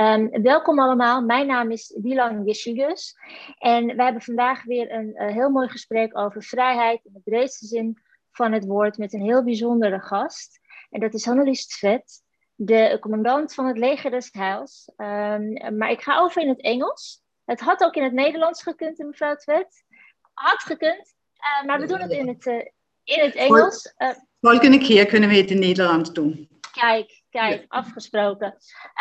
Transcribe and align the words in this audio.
Um, 0.00 0.42
welkom 0.42 0.80
allemaal, 0.80 1.22
mijn 1.22 1.46
naam 1.46 1.70
is 1.70 1.94
Dilan 1.98 2.44
Wisselgus 2.44 3.16
en 3.58 3.96
wij 3.96 4.04
hebben 4.04 4.22
vandaag 4.22 4.64
weer 4.64 4.92
een 4.92 5.14
uh, 5.14 5.32
heel 5.32 5.50
mooi 5.50 5.68
gesprek 5.68 6.18
over 6.18 6.42
vrijheid 6.42 7.04
in 7.04 7.12
de 7.12 7.20
breedste 7.24 7.66
zin 7.66 7.98
van 8.30 8.52
het 8.52 8.64
woord 8.66 8.98
met 8.98 9.12
een 9.12 9.22
heel 9.22 9.44
bijzondere 9.44 10.00
gast. 10.00 10.60
En 10.90 11.00
dat 11.00 11.14
is 11.14 11.24
Hannelies 11.24 11.66
Tvet, 11.66 12.22
de 12.54 12.96
commandant 13.00 13.54
van 13.54 13.66
het 13.66 13.78
leger 13.78 14.10
des 14.10 14.28
Heils. 14.32 14.90
Um, 14.96 15.76
maar 15.76 15.90
ik 15.90 16.00
ga 16.00 16.18
over 16.18 16.42
in 16.42 16.48
het 16.48 16.60
Engels. 16.60 17.22
Het 17.44 17.60
had 17.60 17.84
ook 17.84 17.94
in 17.94 18.04
het 18.04 18.12
Nederlands 18.12 18.62
gekund, 18.62 18.98
mevrouw 18.98 19.36
Tvet. 19.36 19.84
Had 20.32 20.62
gekund, 20.62 21.14
uh, 21.60 21.66
maar 21.66 21.80
we 21.80 21.86
doen 21.86 22.00
het 22.00 22.10
in 22.10 22.28
het, 22.28 22.46
uh, 22.46 22.54
in 23.04 23.20
het 23.20 23.34
Engels. 23.34 23.94
Volgende 24.40 24.78
keer 24.78 25.06
kunnen 25.06 25.28
we 25.28 25.36
het 25.36 25.50
in 25.50 25.58
Nederlands 25.58 26.12
doen. 26.12 26.48
Kijk, 26.72 27.22
kijk, 27.36 27.64
afgesproken. 27.68 28.54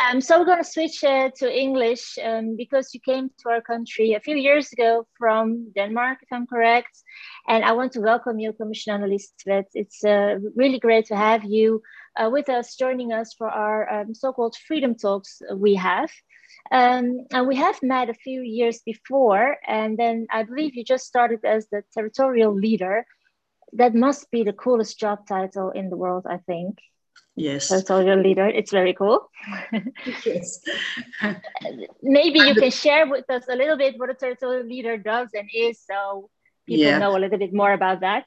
Um, 0.03 0.21
so 0.21 0.37
we're 0.37 0.45
going 0.45 0.63
to 0.63 0.69
switch 0.69 1.03
uh, 1.03 1.29
to 1.39 1.47
English 1.47 2.17
um, 2.23 2.55
because 2.55 2.93
you 2.93 2.99
came 2.99 3.29
to 3.37 3.49
our 3.49 3.61
country 3.61 4.13
a 4.13 4.19
few 4.19 4.35
years 4.35 4.71
ago 4.73 5.07
from 5.17 5.71
Denmark, 5.73 6.17
if 6.21 6.31
I'm 6.31 6.45
correct. 6.45 7.03
And 7.47 7.63
I 7.63 7.71
want 7.71 7.91
to 7.93 8.01
welcome 8.01 8.39
you, 8.39 8.53
Commissioner 8.53 8.97
Annelies 8.97 9.33
Tvedt. 9.39 9.67
It's 9.73 10.03
uh, 10.03 10.39
really 10.55 10.79
great 10.79 11.05
to 11.05 11.15
have 11.15 11.43
you 11.45 11.81
uh, 12.19 12.29
with 12.29 12.49
us, 12.49 12.75
joining 12.75 13.13
us 13.13 13.33
for 13.37 13.49
our 13.49 14.01
um, 14.01 14.13
so-called 14.13 14.55
freedom 14.67 14.95
talks 14.95 15.41
we 15.55 15.75
have. 15.75 16.11
Um, 16.71 17.27
and 17.31 17.47
we 17.47 17.55
have 17.55 17.81
met 17.83 18.09
a 18.09 18.13
few 18.13 18.41
years 18.41 18.81
before, 18.85 19.57
and 19.67 19.97
then 19.97 20.27
I 20.31 20.43
believe 20.43 20.75
you 20.75 20.83
just 20.83 21.05
started 21.05 21.39
as 21.45 21.67
the 21.69 21.83
territorial 21.93 22.53
leader. 22.53 23.05
That 23.73 23.93
must 23.93 24.31
be 24.31 24.43
the 24.43 24.53
coolest 24.53 24.99
job 24.99 25.27
title 25.27 25.71
in 25.71 25.89
the 25.89 25.97
world, 25.97 26.25
I 26.29 26.37
think. 26.37 26.79
Yes. 27.35 27.67
Territorial 27.67 28.21
leader. 28.21 28.47
It's 28.47 28.71
very 28.71 28.93
cool. 28.93 29.29
yes. 30.25 30.59
Maybe 32.01 32.39
you 32.39 32.55
can 32.55 32.71
share 32.71 33.07
with 33.07 33.29
us 33.29 33.43
a 33.49 33.55
little 33.55 33.77
bit 33.77 33.99
what 33.99 34.09
a 34.09 34.13
territorial 34.13 34.65
leader 34.65 34.97
does 34.97 35.29
and 35.33 35.49
is, 35.53 35.79
so 35.79 36.29
people 36.65 36.85
yeah. 36.85 36.97
know 36.97 37.17
a 37.17 37.19
little 37.19 37.37
bit 37.37 37.53
more 37.53 37.73
about 37.73 37.99
that. 38.01 38.25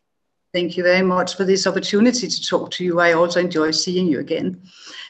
Thank 0.55 0.79
you 0.79 0.83
very 0.83 1.03
much 1.03 1.37
for 1.37 1.45
this 1.45 1.67
opportunity 1.67 2.27
to 2.27 2.47
talk 2.47 2.71
to 2.73 2.85
you. 2.85 3.01
I 3.01 3.13
also 3.13 3.39
enjoy 3.39 3.71
seeing 3.71 4.07
you 4.07 4.21
again, 4.21 4.63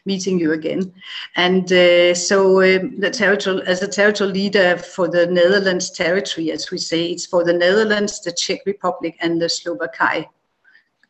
meeting 0.04 0.38
you 0.38 0.52
again. 0.52 0.92
And 1.36 1.72
uh, 1.72 2.14
so, 2.14 2.60
um, 2.60 2.98
the 2.98 3.10
territorial, 3.10 3.62
as 3.66 3.80
a 3.82 3.86
territorial 3.86 4.34
leader 4.34 4.76
for 4.76 5.06
the 5.06 5.26
Netherlands 5.26 5.90
territory, 5.90 6.50
as 6.50 6.72
we 6.72 6.78
say, 6.78 7.06
it's 7.06 7.26
for 7.26 7.44
the 7.44 7.52
Netherlands, 7.52 8.20
the 8.20 8.32
Czech 8.32 8.60
Republic, 8.66 9.16
and 9.20 9.40
the 9.40 9.48
Slovakia 9.48 10.26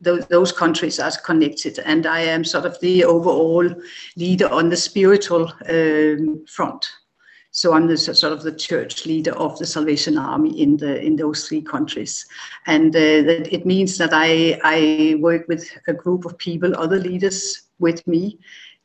those, 0.00 0.26
those 0.26 0.52
countries 0.52 1.00
are 1.00 1.10
connected. 1.24 1.78
And 1.80 2.06
I 2.06 2.20
am 2.20 2.44
sort 2.44 2.66
of 2.66 2.78
the 2.80 3.04
overall 3.04 3.68
leader 4.16 4.48
on 4.48 4.68
the 4.68 4.76
spiritual 4.76 5.52
um, 5.68 6.44
front. 6.46 6.86
So 7.50 7.72
I'm 7.72 7.86
the 7.86 7.96
sort 7.96 8.32
of 8.32 8.42
the 8.42 8.52
church 8.52 9.06
leader 9.06 9.32
of 9.32 9.58
the 9.58 9.66
Salvation 9.66 10.18
Army 10.18 10.60
in 10.60 10.76
the 10.76 11.00
in 11.00 11.16
those 11.16 11.48
three 11.48 11.62
countries, 11.62 12.26
and 12.66 12.94
uh, 12.94 12.98
it 12.98 13.64
means 13.64 13.96
that 13.98 14.10
I 14.12 14.60
I 14.62 15.16
work 15.18 15.48
with 15.48 15.66
a 15.88 15.94
group 15.94 16.26
of 16.26 16.36
people, 16.36 16.76
other 16.76 17.00
leaders 17.00 17.62
with 17.78 18.06
me, 18.06 18.38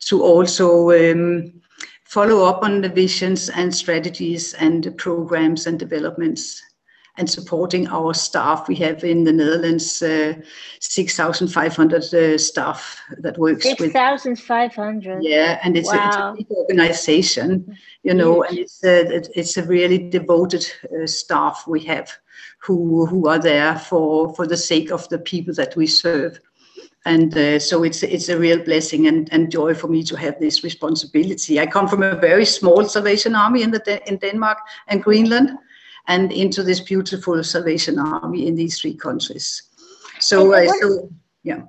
to 0.08 0.24
also 0.24 0.92
um, 0.92 1.62
follow 2.06 2.46
up 2.46 2.64
on 2.64 2.82
the 2.82 2.90
visions 2.90 3.50
and 3.50 3.76
strategies 3.76 4.54
and 4.54 4.98
programs 4.98 5.68
and 5.68 5.78
developments 5.78 6.64
and 7.18 7.30
supporting 7.30 7.88
our 7.88 8.14
staff. 8.14 8.68
We 8.68 8.76
have 8.78 9.04
in 9.04 9.24
the 9.24 9.34
Netherlands 9.34 10.02
uh, 10.02 10.34
6,500 10.80 12.14
uh, 12.14 12.38
staff 12.38 13.00
that 13.20 13.38
works 13.38 13.64
6, 13.64 13.80
with 13.80 13.92
6,500. 13.92 15.24
Yeah, 15.24 15.60
and 15.64 15.78
it's, 15.78 15.94
wow. 15.94 15.94
a, 15.94 16.08
it's, 16.08 16.18
a, 16.18 16.34
big 16.38 16.58
organization, 16.58 17.78
you 18.04 18.14
know, 18.14 18.44
and 18.44 18.58
it's 18.58 18.84
a, 18.84 19.22
it's 19.40 19.58
a 19.58 19.64
really 19.64 20.10
devoted 20.10 20.66
uh, 20.86 21.06
staff 21.06 21.66
we 21.68 21.82
have 21.82 22.12
who 22.60 23.06
who 23.06 23.28
are 23.28 23.40
there 23.40 23.78
for 23.78 24.34
for 24.36 24.48
the 24.48 24.58
sake 24.58 24.92
of 24.92 25.08
the 25.10 25.20
people 25.20 25.54
that 25.54 25.76
we 25.76 25.86
serve. 25.88 26.40
And 27.06 27.38
uh, 27.38 27.60
so 27.60 27.84
it's 27.84 28.02
it's 28.02 28.30
a 28.30 28.40
real 28.40 28.64
blessing 28.64 29.08
and, 29.08 29.28
and 29.34 29.52
joy 29.52 29.74
for 29.74 29.90
me 29.90 30.04
to 30.04 30.16
have 30.16 30.40
this 30.40 30.64
responsibility. 30.64 31.60
I 31.60 31.66
come 31.68 31.88
from 31.88 32.02
a 32.02 32.16
very 32.16 32.46
small 32.46 32.86
Salvation 32.86 33.36
Army 33.36 33.62
in 33.62 33.72
the 33.72 34.02
in 34.08 34.18
Denmark 34.18 34.60
and 34.88 35.04
Greenland, 35.04 35.50
and 36.08 36.32
into 36.32 36.64
this 36.64 36.80
beautiful 36.80 37.44
Salvation 37.44 37.98
Army 37.98 38.48
in 38.48 38.56
these 38.56 38.80
three 38.80 38.96
countries. 38.96 39.64
So, 40.20 40.54
uh, 40.54 40.68
so 40.80 41.10
yeah. 41.44 41.62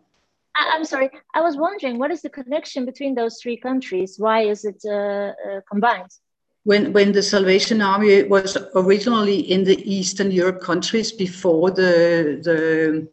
I'm 0.57 0.85
sorry. 0.85 1.11
I 1.35 1.41
was 1.41 1.57
wondering 1.57 1.99
what 1.99 2.11
is 2.11 2.23
the 2.23 2.31
connection 2.31 2.85
between 2.85 3.15
those 3.15 3.41
three 3.43 3.57
countries? 3.57 4.17
Why 4.19 4.43
is 4.43 4.65
it 4.65 4.83
uh, 4.87 5.33
uh, 5.49 5.61
combined? 5.69 6.11
When 6.63 6.93
when 6.93 7.13
the 7.13 7.23
Salvation 7.23 7.83
Army 7.83 8.23
was 8.23 8.57
originally 8.75 9.41
in 9.41 9.65
the 9.65 9.79
Eastern 9.91 10.31
Europe 10.31 10.61
countries 10.61 11.13
before 11.13 11.71
the 11.71 12.41
the 12.43 13.09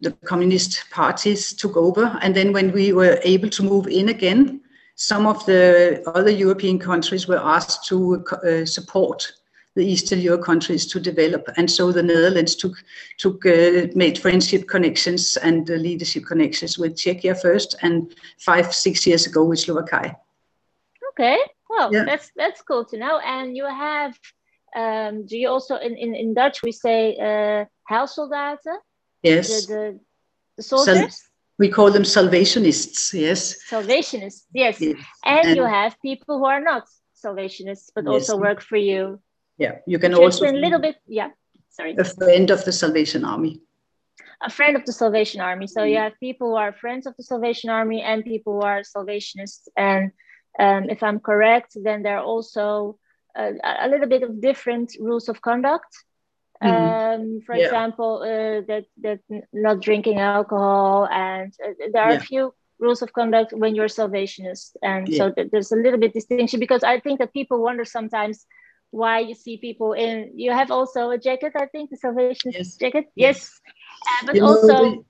the 0.00 0.10
communist 0.26 0.84
parties 0.90 1.54
took 1.54 1.76
over, 1.76 2.18
and 2.20 2.34
then 2.34 2.52
when 2.52 2.72
we 2.72 2.92
were 2.92 3.18
able 3.22 3.48
to 3.48 3.62
move 3.62 3.86
in 3.86 4.08
again, 4.10 4.60
some 4.96 5.26
of 5.26 5.46
the 5.46 6.02
other 6.14 6.30
European 6.30 6.78
countries 6.78 7.26
were 7.26 7.40
asked 7.40 7.86
to 7.88 8.24
uh, 8.44 8.66
support 8.66 9.32
the 9.76 9.84
Eastern 9.84 10.20
Europe 10.20 10.42
countries 10.42 10.86
to 10.86 10.98
develop. 10.98 11.48
And 11.56 11.70
so 11.70 11.92
the 11.92 12.02
Netherlands 12.02 12.56
took 12.56 12.76
took 13.18 13.46
uh, 13.46 13.86
made 13.94 14.18
friendship 14.18 14.66
connections 14.66 15.36
and 15.36 15.70
uh, 15.70 15.74
leadership 15.74 16.24
connections 16.24 16.78
with 16.78 16.96
Czechia 16.96 17.40
first, 17.40 17.76
and 17.82 18.14
five 18.38 18.74
six 18.74 19.06
years 19.06 19.26
ago 19.26 19.44
with 19.44 19.60
Slovakia. 19.60 20.16
Okay, 21.12 21.38
well 21.68 21.92
yeah. 21.92 22.04
that's 22.04 22.32
that's 22.36 22.62
cool 22.62 22.84
to 22.86 22.96
know. 22.96 23.20
And 23.20 23.56
you 23.56 23.66
have, 23.66 24.18
um, 24.74 25.26
do 25.26 25.36
you 25.36 25.48
also 25.48 25.76
in, 25.76 25.94
in, 25.94 26.14
in 26.14 26.34
Dutch 26.34 26.62
we 26.62 26.72
say 26.72 27.16
uh, 27.20 27.64
Heilsoldaten? 27.90 28.78
Yes. 29.22 29.66
The, 29.66 29.74
the, 29.74 30.00
the 30.56 30.62
soldiers. 30.62 31.22
We 31.58 31.70
call 31.70 31.90
them 31.90 32.04
salvationists. 32.04 33.14
Yes. 33.14 33.56
Salvationists. 33.66 34.46
Yes. 34.52 34.78
yes. 34.78 34.96
And, 35.24 35.48
and, 35.48 35.56
you 35.56 35.64
have 35.64 35.96
people 36.02 36.38
who 36.38 36.44
are 36.44 36.60
not 36.60 36.84
salvationists 37.14 37.90
but 37.94 38.04
yes. 38.04 38.12
also 38.12 38.36
work 38.36 38.60
for 38.60 38.76
you 38.76 39.18
yeah, 39.58 39.78
you 39.86 39.98
can 39.98 40.14
also 40.14 40.46
a 40.46 40.52
little 40.52 40.78
bit. 40.78 40.96
Yeah, 41.06 41.30
sorry. 41.70 41.96
A 41.98 42.04
friend 42.04 42.50
of 42.50 42.64
the 42.64 42.72
Salvation 42.72 43.24
Army. 43.24 43.60
A 44.42 44.50
friend 44.50 44.76
of 44.76 44.84
the 44.84 44.92
Salvation 44.92 45.40
Army. 45.40 45.66
So 45.66 45.84
you 45.84 45.96
have 45.96 46.12
people 46.20 46.50
who 46.50 46.56
are 46.56 46.72
friends 46.72 47.06
of 47.06 47.16
the 47.16 47.22
Salvation 47.22 47.70
Army 47.70 48.02
and 48.02 48.24
people 48.24 48.54
who 48.54 48.62
are 48.62 48.82
Salvationists. 48.82 49.68
And 49.76 50.12
um, 50.58 50.90
if 50.90 51.02
I'm 51.02 51.20
correct, 51.20 51.76
then 51.82 52.02
there 52.02 52.18
are 52.18 52.24
also 52.24 52.98
a, 53.34 53.52
a, 53.64 53.88
little 53.88 54.08
bit 54.08 54.22
of 54.22 54.40
different 54.40 54.94
rules 55.00 55.28
of 55.28 55.40
conduct. 55.40 56.04
Mm-hmm. 56.62 57.22
Um, 57.22 57.40
for 57.44 57.54
yeah. 57.54 57.64
example, 57.64 58.22
uh, 58.22 58.60
that 58.66 58.84
that 59.02 59.20
not 59.52 59.82
drinking 59.82 60.18
alcohol, 60.20 61.06
and 61.10 61.52
uh, 61.62 61.72
there 61.92 62.02
are 62.02 62.12
yeah. 62.12 62.18
a 62.18 62.20
few 62.20 62.54
rules 62.78 63.02
of 63.02 63.12
conduct 63.12 63.52
when 63.52 63.74
you're 63.74 63.88
Salvationist, 63.88 64.76
and 64.82 65.06
yeah. 65.06 65.18
so 65.18 65.30
th- 65.32 65.50
there's 65.50 65.72
a 65.72 65.76
little 65.76 65.98
bit 65.98 66.14
distinction 66.14 66.58
because 66.58 66.82
I 66.82 66.98
think 66.98 67.18
that 67.18 67.34
people 67.34 67.62
wonder 67.62 67.84
sometimes 67.84 68.46
why 68.96 69.18
you 69.20 69.34
see 69.34 69.56
people 69.58 69.92
in 69.92 70.30
you 70.34 70.50
have 70.52 70.70
also 70.70 71.10
a 71.10 71.18
jacket 71.18 71.52
i 71.64 71.66
think 71.72 71.90
the 71.90 71.96
salvation 71.96 72.50
yes. 72.54 72.76
jacket? 72.82 73.04
Yes, 73.14 73.60
Uh, 74.10 74.26
but 74.26 74.34
you 74.36 74.44
also 74.44 74.66
know, 74.66 75.04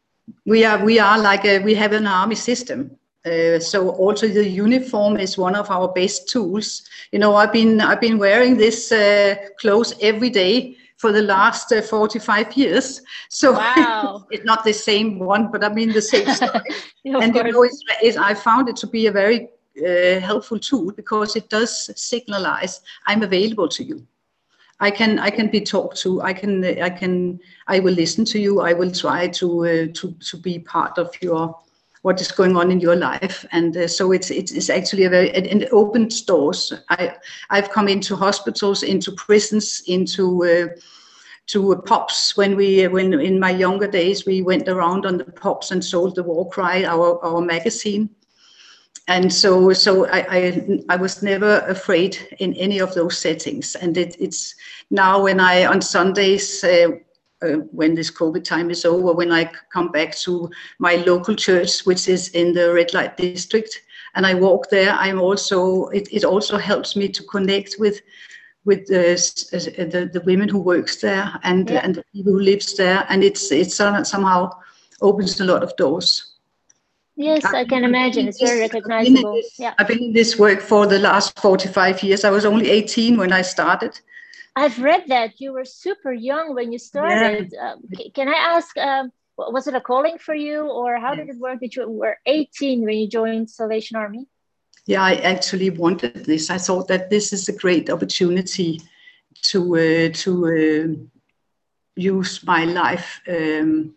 we, 0.53 0.65
are 0.65 0.79
we 0.85 0.99
are 0.99 1.19
like 1.19 1.45
a, 1.45 1.59
we 1.69 1.75
have 1.75 1.93
an 1.93 2.07
army 2.07 2.35
system. 2.35 2.91
Uh, 3.25 3.59
so 3.59 3.91
also 3.91 4.27
the 4.29 4.49
uniform 4.67 5.17
is 5.17 5.37
one 5.37 5.57
of 5.57 5.71
our 5.71 5.89
best 6.01 6.29
tools. 6.33 6.83
You 7.13 7.19
know 7.23 7.33
i've 7.41 7.53
been 7.53 7.81
i've 7.81 8.01
been 8.01 8.19
wearing 8.19 8.57
this 8.57 8.93
uh, 8.93 9.35
clothes 9.61 9.95
every 10.01 10.31
day 10.31 10.77
for 11.03 11.13
the 11.13 11.23
last 11.23 11.73
uh, 11.73 11.83
45 11.83 12.57
years. 12.57 13.03
So 13.29 13.53
wow. 13.53 14.25
it's 14.35 14.45
not 14.45 14.65
the 14.65 14.73
same 14.73 15.19
one 15.19 15.51
but 15.53 15.65
i 15.65 15.69
mean 15.79 15.93
the 15.93 16.07
same 16.13 16.27
and 17.23 17.35
you 17.35 17.53
know 17.53 17.63
it's, 17.69 17.81
it's, 18.07 18.17
i 18.31 18.33
found 18.35 18.69
it 18.69 18.77
to 18.83 18.87
be 18.87 19.07
a 19.07 19.13
very 19.13 19.39
uh, 19.85 20.21
helpful 20.21 20.59
tool 20.59 20.93
because 20.93 21.37
it 21.37 21.49
does 21.49 21.91
signalize 21.97 22.81
I'm 23.07 23.23
available 23.23 23.69
to 23.69 23.85
you. 23.85 24.07
I 24.81 24.91
can 24.91 25.19
I 25.19 25.31
can 25.31 25.51
be 25.51 25.61
talked 25.61 25.97
to. 26.03 26.21
I 26.23 26.33
can 26.33 26.65
I 26.65 26.91
can 26.91 27.41
I 27.67 27.81
will 27.81 27.95
listen 27.95 28.25
to 28.27 28.39
you. 28.39 28.61
I 28.61 28.73
will 28.75 28.91
try 28.91 29.29
to 29.29 29.67
uh, 29.67 29.87
to 29.95 30.13
to 30.13 30.37
be 30.37 30.59
part 30.59 30.99
of 30.99 31.11
your 31.23 31.59
what 32.03 32.21
is 32.21 32.31
going 32.31 32.57
on 32.57 32.71
in 32.71 32.81
your 32.81 32.97
life. 32.97 33.47
And 33.53 33.77
uh, 33.77 33.89
so 33.89 34.13
it's 34.13 34.31
it's 34.31 34.71
actually 34.71 35.05
a 35.05 35.11
very 35.11 35.31
it, 35.31 35.47
it 35.47 35.73
opens 35.73 36.23
doors. 36.23 36.73
I 36.91 37.17
I've 37.49 37.71
come 37.71 37.89
into 37.89 38.17
hospitals, 38.17 38.83
into 38.83 39.13
prisons, 39.13 39.83
into 39.87 40.45
uh, 40.45 40.81
to 41.47 41.77
pubs 41.87 42.33
when 42.37 42.57
we 42.57 42.87
when 42.89 43.15
in 43.15 43.41
my 43.41 43.51
younger 43.51 43.87
days 43.87 44.27
we 44.27 44.43
went 44.43 44.69
around 44.69 45.07
on 45.07 45.17
the 45.17 45.25
pubs 45.25 45.71
and 45.71 45.85
sold 45.85 46.17
the 46.17 46.23
war 46.23 46.49
cry 46.51 46.85
our 46.85 47.25
our 47.25 47.41
magazine 47.41 48.11
and 49.09 49.33
so 49.33 49.73
so 49.73 50.07
I, 50.07 50.27
I, 50.31 50.81
I 50.89 50.97
was 50.97 51.23
never 51.23 51.61
afraid 51.61 52.19
in 52.39 52.55
any 52.55 52.79
of 52.79 52.95
those 52.95 53.19
settings 53.19 53.75
and 53.75 53.97
it, 53.97 54.17
it's 54.19 54.55
now 54.91 55.23
when 55.23 55.41
i 55.41 55.67
on 55.67 55.81
sundays 55.81 56.65
uh, 56.65 56.89
uh, 57.43 57.59
when 57.73 57.95
this 57.95 58.11
covid 58.11 58.45
time 58.45 58.71
is 58.71 58.85
over 58.85 59.13
when 59.13 59.33
i 59.33 59.51
come 59.73 59.93
back 59.93 60.17
to 60.17 60.51
my 60.79 60.97
local 60.97 61.35
church 61.35 61.87
which 61.87 62.09
is 62.09 62.29
in 62.31 62.53
the 62.53 62.73
red 62.73 62.93
light 62.95 63.17
district 63.17 63.81
and 64.17 64.27
I 64.27 64.35
walk 64.35 64.71
there, 64.71 64.93
I'm 64.93 65.21
also 65.21 65.87
it, 65.89 66.09
it 66.11 66.25
also 66.25 66.57
helps 66.57 66.97
me 66.97 67.09
to 67.09 67.23
connect 67.25 67.77
with 67.79 68.01
with 68.65 68.87
the, 68.89 69.15
the, 69.53 70.11
the 70.13 70.25
women 70.25 70.49
who 70.49 70.59
works 70.59 70.97
there 70.97 71.33
and 71.45 71.71
yeah. 71.71 71.81
and 71.85 71.95
the 71.95 72.05
people 72.13 72.33
who 72.33 72.41
lives 72.41 72.77
there, 72.77 73.07
and 73.09 73.23
it's 73.23 73.53
it's 73.53 73.77
somehow 73.77 74.51
opens 75.03 75.39
a 75.39 75.45
lot 75.45 75.63
of 75.63 75.77
doors. 75.77 76.36
Yes, 77.17 77.45
I, 77.47 77.61
I 77.61 77.65
can 77.65 77.85
imagine. 77.85 78.29
It's 78.29 78.41
very 78.41 78.61
recognizable. 78.61 79.37
I've 79.37 79.43
this, 79.43 79.59
yeah. 79.59 79.75
I've 79.79 79.89
been 79.89 80.03
in 80.03 80.13
this 80.13 80.39
work 80.39 80.61
for 80.61 80.87
the 80.87 80.99
last 80.99 81.39
45 81.41 82.03
years. 82.03 82.25
I 82.25 82.31
was 82.31 82.45
only 82.45 82.71
18 82.71 83.17
when 83.17 83.33
I 83.33 83.43
started. 83.43 83.99
I've 84.55 84.79
read 84.79 85.05
that 85.09 85.41
you 85.41 85.53
were 85.53 85.65
super 85.65 86.13
young 86.13 86.55
when 86.55 86.73
you 86.73 86.79
started. 86.79 87.51
Yeah. 87.53 87.73
Um, 87.73 87.83
can 88.15 88.29
I 88.29 88.39
ask, 88.57 88.77
um, 88.77 89.13
was 89.37 89.67
it 89.67 89.75
a 89.75 89.81
calling 89.81 90.19
for 90.19 90.35
you 90.35 90.63
or 90.63 90.99
how 90.99 91.15
did 91.15 91.29
it 91.29 91.37
work 91.37 91.61
that 91.61 91.75
you 91.75 91.89
were 91.89 92.19
18 92.27 92.83
when 92.83 92.97
you 92.97 93.09
joined 93.09 93.51
Salvation 93.51 93.97
Army? 93.97 94.27
Yeah, 94.87 95.03
I 95.03 95.17
actually 95.17 95.71
wanted 95.71 96.25
this. 96.25 96.49
I 96.49 96.59
thought 96.59 96.87
that 96.89 97.11
this 97.11 97.33
is 97.33 97.49
a 97.49 97.53
great 97.53 97.91
opportunity 97.91 98.81
to 99.51 99.77
uh, 99.77 100.09
to 100.13 100.31
uh, 100.47 100.87
use 101.97 102.45
my 102.47 102.65
life 102.65 103.21
um, 103.29 103.96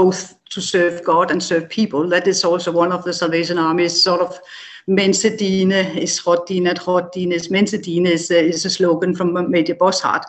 both 0.00 0.34
to 0.54 0.60
serve 0.60 1.04
God 1.04 1.30
and 1.30 1.42
serve 1.42 1.68
people. 1.68 2.08
That 2.08 2.26
is 2.26 2.44
also 2.44 2.72
one 2.72 2.92
of 2.92 3.04
the 3.04 3.12
Salvation 3.12 3.58
Army's 3.58 4.02
sort 4.02 4.20
of 4.20 4.38
Mense 4.86 5.28
Dine 5.40 5.72
is 6.06 6.26
Rot 6.26 6.46
Dine 6.46 6.66
at 6.66 6.80
is 7.16 7.50
Mense 7.50 7.78
Dine 7.86 8.06
is, 8.06 8.30
uh, 8.30 8.34
is 8.34 8.64
a 8.64 8.70
slogan 8.70 9.14
from 9.14 9.50
Major 9.50 9.74
Bosshardt. 9.74 10.24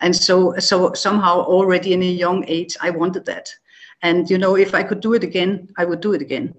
And 0.00 0.14
so, 0.14 0.54
so 0.58 0.92
somehow 0.92 1.40
already 1.40 1.92
in 1.92 2.02
a 2.02 2.16
young 2.24 2.44
age, 2.46 2.76
I 2.80 2.90
wanted 2.90 3.24
that. 3.26 3.52
And, 4.02 4.30
you 4.30 4.38
know, 4.38 4.56
if 4.56 4.74
I 4.74 4.82
could 4.84 5.00
do 5.00 5.14
it 5.14 5.24
again, 5.24 5.68
I 5.76 5.84
would 5.84 6.00
do 6.00 6.12
it 6.12 6.22
again. 6.22 6.54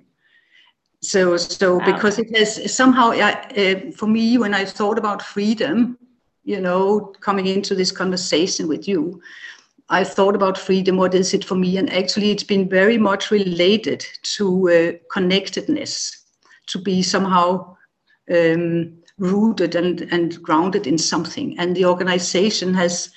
So, 1.01 1.37
so 1.37 1.77
wow. 1.77 1.85
because 1.85 2.19
it 2.19 2.35
has 2.37 2.75
somehow, 2.75 3.11
uh, 3.11 3.91
for 3.95 4.07
me, 4.07 4.37
when 4.37 4.53
I 4.53 4.65
thought 4.65 4.97
about 4.97 5.21
freedom, 5.21 5.97
you 6.43 6.59
know, 6.59 7.13
coming 7.21 7.45
into 7.45 7.73
this 7.73 7.91
conversation 7.91 8.67
with 8.67 8.85
you, 8.87 9.21
I 9.91 10.03
thought 10.03 10.35
about 10.35 10.57
freedom. 10.57 10.97
What 10.97 11.15
is 11.15 11.33
it 11.33 11.43
for 11.43 11.55
me? 11.55 11.77
And 11.77 11.91
actually, 11.91 12.29
it's 12.29 12.43
been 12.43 12.69
very 12.69 12.97
much 12.97 13.31
related 13.31 14.05
to 14.35 14.69
uh, 14.69 14.91
connectedness, 15.11 16.25
to 16.67 16.79
be 16.79 17.01
somehow 17.01 17.75
um, 18.31 18.93
rooted 19.17 19.73
and, 19.75 20.01
and 20.11 20.41
grounded 20.43 20.85
in 20.85 20.99
something. 20.99 21.57
And 21.57 21.75
the 21.75 21.85
organization 21.85 22.73
has, 22.75 23.09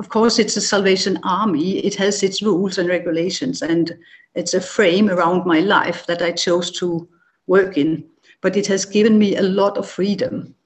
of 0.00 0.08
course, 0.08 0.40
it's 0.40 0.56
a 0.56 0.60
Salvation 0.60 1.18
Army. 1.22 1.78
It 1.78 1.94
has 1.94 2.24
its 2.24 2.42
rules 2.42 2.78
and 2.78 2.88
regulations, 2.88 3.62
and 3.62 3.96
it's 4.34 4.54
a 4.54 4.60
frame 4.60 5.08
around 5.08 5.46
my 5.46 5.60
life 5.60 6.06
that 6.06 6.22
I 6.22 6.32
chose 6.32 6.72
to 6.72 7.08
work 7.46 7.78
in. 7.78 8.04
But 8.42 8.56
it 8.56 8.66
has 8.66 8.84
given 8.84 9.16
me 9.16 9.36
a 9.36 9.42
lot 9.42 9.78
of 9.78 9.88
freedom. 9.88 10.56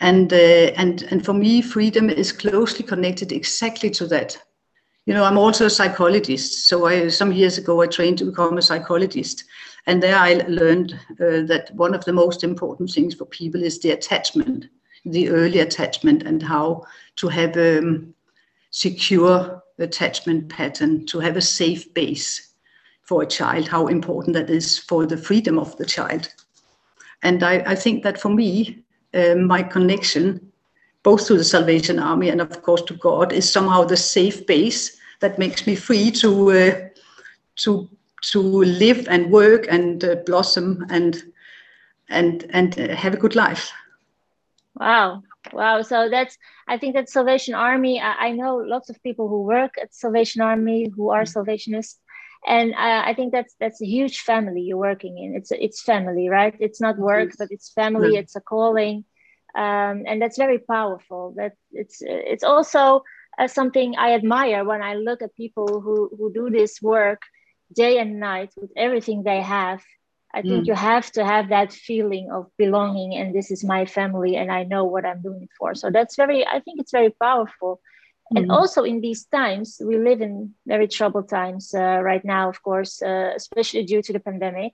And, 0.00 0.32
uh, 0.32 0.72
and, 0.76 1.04
and 1.04 1.24
for 1.24 1.32
me, 1.32 1.62
freedom 1.62 2.10
is 2.10 2.32
closely 2.32 2.84
connected 2.84 3.30
exactly 3.30 3.88
to 3.90 4.06
that 4.08 4.36
you 5.06 5.14
know, 5.14 5.24
I'm 5.24 5.38
also 5.38 5.66
a 5.66 5.70
psychologist. 5.70 6.68
So 6.68 6.86
I, 6.86 7.08
some 7.08 7.32
years 7.32 7.58
ago, 7.58 7.80
I 7.80 7.86
trained 7.86 8.18
to 8.18 8.24
become 8.24 8.56
a 8.56 8.62
psychologist. 8.62 9.44
And 9.86 10.02
there 10.02 10.16
I 10.16 10.34
learned 10.46 10.92
uh, 11.12 11.42
that 11.46 11.70
one 11.74 11.94
of 11.94 12.04
the 12.04 12.12
most 12.12 12.44
important 12.44 12.90
things 12.90 13.14
for 13.14 13.24
people 13.24 13.62
is 13.62 13.80
the 13.80 13.90
attachment, 13.90 14.66
the 15.04 15.28
early 15.28 15.58
attachment, 15.58 16.22
and 16.22 16.40
how 16.40 16.84
to 17.16 17.28
have 17.28 17.56
a 17.56 17.78
um, 17.78 18.14
secure 18.70 19.62
attachment 19.78 20.48
pattern, 20.48 21.04
to 21.06 21.18
have 21.18 21.36
a 21.36 21.40
safe 21.40 21.92
base 21.94 22.54
for 23.02 23.22
a 23.22 23.26
child, 23.26 23.66
how 23.66 23.88
important 23.88 24.34
that 24.34 24.50
is 24.50 24.78
for 24.78 25.04
the 25.04 25.16
freedom 25.16 25.58
of 25.58 25.76
the 25.78 25.84
child. 25.84 26.32
And 27.24 27.42
I, 27.42 27.62
I 27.66 27.74
think 27.74 28.04
that 28.04 28.20
for 28.20 28.28
me, 28.28 28.84
uh, 29.14 29.34
my 29.34 29.64
connection 29.64 30.51
both 31.02 31.26
to 31.26 31.36
the 31.36 31.44
Salvation 31.44 31.98
Army 31.98 32.28
and, 32.28 32.40
of 32.40 32.62
course, 32.62 32.82
to 32.82 32.94
God, 32.94 33.32
is 33.32 33.50
somehow 33.50 33.84
the 33.84 33.96
safe 33.96 34.46
base 34.46 34.96
that 35.20 35.38
makes 35.38 35.66
me 35.66 35.74
free 35.74 36.10
to 36.12 36.50
uh, 36.50 36.88
to 37.56 37.88
to 38.22 38.40
live 38.40 39.06
and 39.08 39.30
work 39.30 39.66
and 39.68 40.04
uh, 40.04 40.16
blossom 40.26 40.86
and 40.90 41.22
and 42.08 42.46
and 42.50 42.78
uh, 42.78 42.94
have 42.94 43.14
a 43.14 43.16
good 43.16 43.34
life. 43.34 43.72
Wow, 44.74 45.22
wow! 45.52 45.82
So 45.82 46.08
that's 46.08 46.38
I 46.68 46.78
think 46.78 46.94
that 46.94 47.08
Salvation 47.08 47.54
Army. 47.54 48.00
I, 48.00 48.28
I 48.28 48.32
know 48.32 48.56
lots 48.56 48.90
of 48.90 49.02
people 49.02 49.28
who 49.28 49.42
work 49.42 49.74
at 49.80 49.94
Salvation 49.94 50.40
Army 50.40 50.90
who 50.94 51.10
are 51.10 51.24
Salvationists, 51.24 51.98
and 52.46 52.74
I, 52.74 53.10
I 53.10 53.14
think 53.14 53.32
that's 53.32 53.54
that's 53.58 53.82
a 53.82 53.86
huge 53.86 54.20
family 54.20 54.60
you're 54.60 54.76
working 54.76 55.18
in. 55.18 55.34
It's 55.34 55.50
it's 55.50 55.82
family, 55.82 56.28
right? 56.28 56.54
It's 56.60 56.80
not 56.80 56.98
work, 56.98 57.30
but 57.38 57.48
it's 57.50 57.72
family. 57.72 58.16
It's 58.16 58.36
a 58.36 58.40
calling 58.40 59.04
um, 59.54 60.04
and 60.06 60.20
that's 60.20 60.38
very 60.38 60.58
powerful. 60.58 61.34
That 61.36 61.52
it's 61.72 61.98
it's 62.00 62.44
also 62.44 63.04
uh, 63.38 63.48
something 63.48 63.96
I 63.96 64.14
admire 64.14 64.64
when 64.64 64.82
I 64.82 64.94
look 64.94 65.22
at 65.22 65.36
people 65.36 65.80
who 65.80 66.10
who 66.16 66.32
do 66.32 66.50
this 66.50 66.80
work 66.80 67.22
day 67.74 67.98
and 67.98 68.20
night 68.20 68.50
with 68.56 68.70
everything 68.76 69.22
they 69.22 69.40
have. 69.40 69.82
I 70.34 70.40
think 70.40 70.64
mm. 70.64 70.66
you 70.66 70.74
have 70.74 71.10
to 71.12 71.24
have 71.24 71.50
that 71.50 71.72
feeling 71.72 72.30
of 72.30 72.46
belonging, 72.56 73.14
and 73.14 73.34
this 73.34 73.50
is 73.50 73.62
my 73.62 73.84
family, 73.84 74.36
and 74.36 74.50
I 74.50 74.64
know 74.64 74.84
what 74.84 75.04
I'm 75.04 75.20
doing 75.20 75.42
it 75.42 75.50
for. 75.58 75.74
So 75.74 75.90
that's 75.90 76.16
very. 76.16 76.46
I 76.46 76.60
think 76.60 76.80
it's 76.80 76.92
very 76.92 77.10
powerful. 77.10 77.80
Mm. 78.32 78.38
And 78.38 78.52
also 78.52 78.84
in 78.84 79.02
these 79.02 79.26
times, 79.26 79.80
we 79.84 79.98
live 79.98 80.22
in 80.22 80.54
very 80.66 80.88
troubled 80.88 81.28
times 81.28 81.74
uh, 81.74 82.00
right 82.02 82.24
now, 82.24 82.48
of 82.48 82.62
course, 82.62 83.02
uh, 83.02 83.32
especially 83.36 83.84
due 83.84 84.00
to 84.02 84.12
the 84.12 84.20
pandemic. 84.20 84.72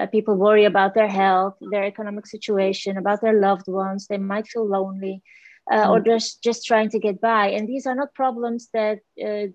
Uh, 0.00 0.06
people 0.06 0.34
worry 0.34 0.64
about 0.64 0.94
their 0.94 1.08
health, 1.08 1.54
their 1.60 1.84
economic 1.84 2.26
situation, 2.26 2.96
about 2.96 3.20
their 3.20 3.38
loved 3.38 3.68
ones. 3.68 4.06
They 4.06 4.18
might 4.18 4.48
feel 4.48 4.66
lonely 4.66 5.22
uh, 5.70 5.86
mm. 5.86 5.90
or 5.90 6.00
just, 6.00 6.42
just 6.42 6.64
trying 6.64 6.88
to 6.90 6.98
get 6.98 7.20
by. 7.20 7.48
And 7.48 7.68
these 7.68 7.86
are 7.86 7.94
not 7.94 8.14
problems 8.14 8.68
that 8.72 9.00
uh, 9.22 9.46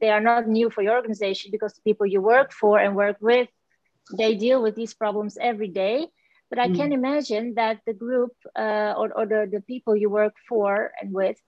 they 0.00 0.10
are 0.10 0.20
not 0.20 0.48
new 0.48 0.70
for 0.70 0.82
your 0.82 0.94
organization 0.94 1.50
because 1.52 1.74
the 1.74 1.82
people 1.82 2.06
you 2.06 2.20
work 2.20 2.52
for 2.52 2.78
and 2.78 2.96
work 2.96 3.18
with, 3.20 3.48
they 4.16 4.34
deal 4.34 4.62
with 4.62 4.74
these 4.74 4.94
problems 4.94 5.38
every 5.40 5.68
day. 5.68 6.06
But 6.50 6.58
I 6.58 6.68
mm. 6.68 6.76
can 6.76 6.92
imagine 6.92 7.54
that 7.54 7.80
the 7.86 7.94
group 7.94 8.32
uh, 8.58 8.94
or, 8.96 9.12
or 9.16 9.26
the, 9.26 9.48
the 9.50 9.60
people 9.60 9.96
you 9.96 10.10
work 10.10 10.34
for 10.48 10.90
and 11.00 11.12
with 11.12 11.38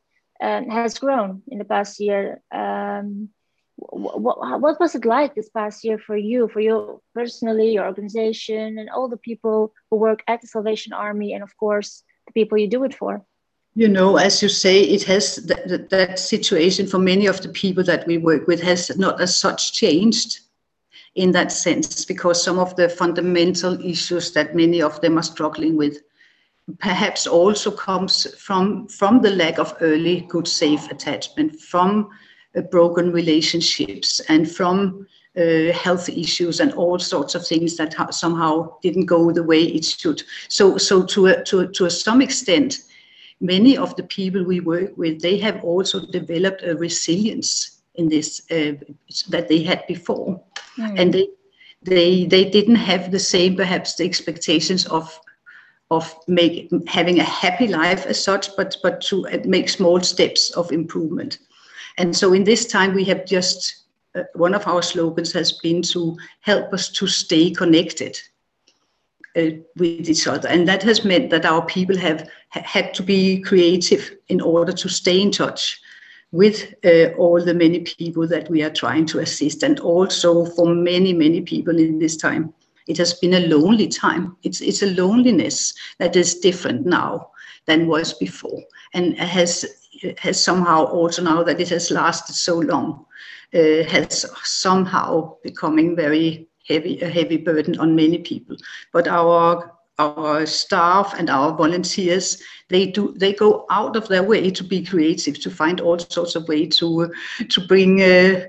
um, 0.41 0.69
has 0.69 0.99
grown 0.99 1.43
in 1.49 1.59
the 1.59 1.65
past 1.65 2.01
year. 2.01 2.43
Um, 2.53 3.31
what, 3.77 4.61
what 4.61 4.81
was 4.81 4.95
it 4.95 5.05
like 5.05 5.35
this 5.35 5.51
past 5.51 5.85
year 5.85 5.99
for 5.99 6.17
you, 6.17 6.49
for 6.49 6.61
you 6.61 7.03
personally, 7.15 7.73
your 7.73 7.87
organization, 7.87 8.79
and 8.79 8.89
all 8.91 9.09
the 9.09 9.17
people 9.19 9.73
who 9.91 9.97
work 9.97 10.23
at 10.29 10.41
the 10.41 10.47
Salvation 10.47 10.93
Army, 10.93 11.35
and 11.35 11.43
of 11.43 11.57
course, 11.57 12.03
the 12.27 12.33
people 12.33 12.59
you 12.59 12.69
do 12.69 12.85
it 12.85 12.95
for? 12.95 13.23
You 13.75 13.89
know, 13.89 14.17
as 14.17 14.43
you 14.43 14.49
say, 14.49 14.81
it 14.81 15.03
has 15.05 15.37
that, 15.37 15.91
that 15.91 16.19
situation 16.19 16.87
for 16.87 16.99
many 16.99 17.27
of 17.27 17.43
the 17.43 17.51
people 17.51 17.85
that 17.85 18.07
we 18.07 18.17
work 18.17 18.47
with 18.47 18.63
has 18.63 18.97
not 18.97 19.21
as 19.21 19.39
such 19.39 19.75
changed 19.75 20.41
in 21.15 21.33
that 21.33 21.53
sense 21.53 22.05
because 22.05 22.43
some 22.43 22.59
of 22.59 22.75
the 22.77 22.89
fundamental 22.89 23.79
issues 23.85 24.33
that 24.33 24.57
many 24.57 24.81
of 24.81 25.01
them 25.03 25.19
are 25.19 25.23
struggling 25.23 25.77
with 25.77 25.99
perhaps 26.79 27.27
also 27.27 27.71
comes 27.71 28.27
from 28.41 28.89
from 28.89 29.23
the 29.23 29.31
lack 29.31 29.59
of 29.59 29.77
early 29.81 30.23
good 30.29 30.49
safe 30.49 30.91
attachment 30.91 31.59
from 31.61 32.11
broken 32.63 33.13
relationships 33.13 34.21
and 34.29 34.51
from 34.51 35.07
uh, 35.37 35.73
health 35.73 36.09
issues 36.09 36.61
and 36.61 36.73
all 36.73 36.99
sorts 36.99 37.35
of 37.35 37.47
things 37.47 37.77
that 37.77 37.93
ha- 37.95 38.11
somehow 38.11 38.75
didn't 38.83 39.07
go 39.07 39.31
the 39.31 39.43
way 39.43 39.63
it 39.63 39.85
should. 39.85 40.23
So, 40.49 40.79
so 40.79 41.05
to 41.05 41.27
a, 41.27 41.45
to 41.45 41.69
to 41.69 41.85
a 41.85 41.91
some 41.91 42.23
extent, 42.23 42.83
many 43.41 43.77
of 43.77 43.95
the 43.97 44.05
people 44.05 44.45
we 44.45 44.61
work 44.61 44.97
with, 44.97 45.21
they 45.21 45.39
have 45.39 45.63
also 45.63 46.07
developed 46.07 46.63
a 46.63 46.75
resilience 46.77 47.83
in 47.97 48.09
this 48.09 48.43
uh, 48.51 48.73
that 49.29 49.49
they 49.49 49.63
had 49.63 49.87
before, 49.87 50.41
mm. 50.79 50.99
and 50.99 51.13
they 51.13 51.29
they 51.83 52.25
they 52.25 52.49
didn't 52.49 52.77
have 52.77 53.11
the 53.11 53.19
same 53.19 53.57
perhaps 53.57 53.95
the 53.97 54.05
expectations 54.05 54.87
of 54.87 55.21
of 55.91 56.19
make, 56.27 56.69
having 56.89 57.21
a 57.21 57.25
happy 57.25 57.69
life 57.69 58.07
as 58.07 58.23
such, 58.23 58.57
but 58.57 58.77
but 58.83 59.01
to 59.03 59.27
make 59.45 59.69
small 59.69 60.01
steps 60.01 60.51
of 60.53 60.73
improvement. 60.73 61.39
And 61.99 62.17
so 62.17 62.33
in 62.33 62.45
this 62.45 62.67
time, 62.67 62.95
we 62.95 63.05
have 63.05 63.25
just, 63.27 63.85
uh, 64.15 64.23
one 64.35 64.55
of 64.55 64.67
our 64.67 64.83
slogans 64.83 65.33
has 65.33 65.53
been 65.53 65.83
to 65.83 66.17
help 66.41 66.73
us 66.73 66.89
to 66.91 67.07
stay 67.07 67.51
connected 67.51 68.19
uh, 69.37 69.51
with 69.77 70.09
each 70.09 70.27
other. 70.27 70.49
And 70.49 70.69
that 70.69 70.83
has 70.83 71.05
meant 71.05 71.31
that 71.31 71.45
our 71.45 71.65
people 71.65 71.97
have 71.97 72.29
ha- 72.51 72.63
had 72.65 72.95
to 72.95 73.03
be 73.03 73.41
creative 73.41 74.11
in 74.29 74.41
order 74.41 74.73
to 74.73 74.89
stay 74.89 75.21
in 75.21 75.31
touch 75.31 75.81
with 76.33 76.75
uh, 76.85 77.15
all 77.17 77.43
the 77.43 77.55
many 77.55 77.81
people 77.81 78.27
that 78.29 78.51
we 78.51 78.63
are 78.63 78.71
trying 78.71 79.07
to 79.07 79.21
assist. 79.21 79.63
And 79.63 79.81
also 79.81 80.45
for 80.45 80.75
many, 80.75 81.13
many 81.13 81.41
people 81.41 81.79
in 81.79 81.99
this 81.99 82.17
time, 82.17 82.53
it 82.87 82.99
has 82.99 83.15
been 83.15 83.35
a 83.35 83.47
lonely 83.47 83.89
time. 83.89 84.37
It's, 84.43 84.61
it's 84.61 84.83
a 84.83 84.95
loneliness 84.95 85.75
that 85.99 86.17
is 86.17 86.35
different 86.35 86.87
now 86.87 87.31
than 87.67 87.89
was 87.89 88.15
before 88.15 88.63
and 88.95 89.19
has 89.19 89.86
has 90.19 90.43
somehow 90.43 90.85
also 90.85 91.23
now 91.23 91.43
that 91.43 91.61
it 91.61 91.69
has 91.69 91.91
lasted 91.91 92.35
so 92.35 92.59
long 92.59 93.05
uh, 93.55 93.83
has 93.85 94.27
somehow 94.43 95.35
becoming 95.43 95.97
very 95.97 96.49
heavy 96.69 97.01
a 97.01 97.09
heavy 97.09 97.37
burden 97.37 97.79
on 97.79 97.95
many 97.95 98.19
people 98.19 98.57
but 98.93 99.07
our 99.09 99.73
our 99.99 100.45
staff 100.45 101.15
and 101.19 101.31
our 101.31 101.57
volunteers 101.57 102.43
they 102.69 102.87
do 102.87 103.15
they 103.17 103.33
go 103.33 103.65
out 103.71 103.97
of 103.97 104.09
their 104.09 104.23
way 104.23 104.51
to 104.51 104.65
be 104.65 104.85
creative 104.85 105.41
to 105.41 105.51
find 105.51 105.81
all 105.81 105.99
sorts 105.99 106.35
of 106.35 106.47
way 106.49 106.67
to 106.67 107.13
to 107.49 107.67
bring 107.67 108.03
uh, 108.03 108.41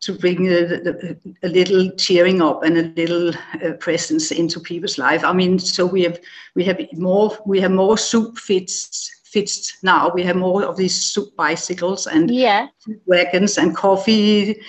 to 0.00 0.14
bring 0.14 0.48
a, 0.48 1.14
a, 1.42 1.48
little 1.48 1.90
cheering 1.96 2.40
up 2.40 2.62
and 2.62 2.78
a 2.78 2.82
little 3.00 3.34
uh, 3.62 3.72
presence 3.80 4.30
into 4.30 4.58
people's 4.58 4.96
life. 4.96 5.22
I 5.22 5.34
mean, 5.34 5.58
so 5.58 5.84
we 5.84 6.02
have 6.04 6.18
we 6.54 6.64
have 6.64 6.80
more 6.94 7.36
we 7.44 7.60
have 7.60 7.70
more 7.70 7.98
soup 7.98 8.38
fits 8.38 9.19
fits 9.32 9.78
now. 9.82 10.10
We 10.14 10.22
have 10.24 10.36
more 10.36 10.64
of 10.64 10.76
these 10.76 10.94
soup 10.94 11.34
bicycles 11.36 12.06
and 12.06 12.30
yeah. 12.30 12.68
wagons 13.06 13.58
and 13.58 13.76
coffee 13.76 14.60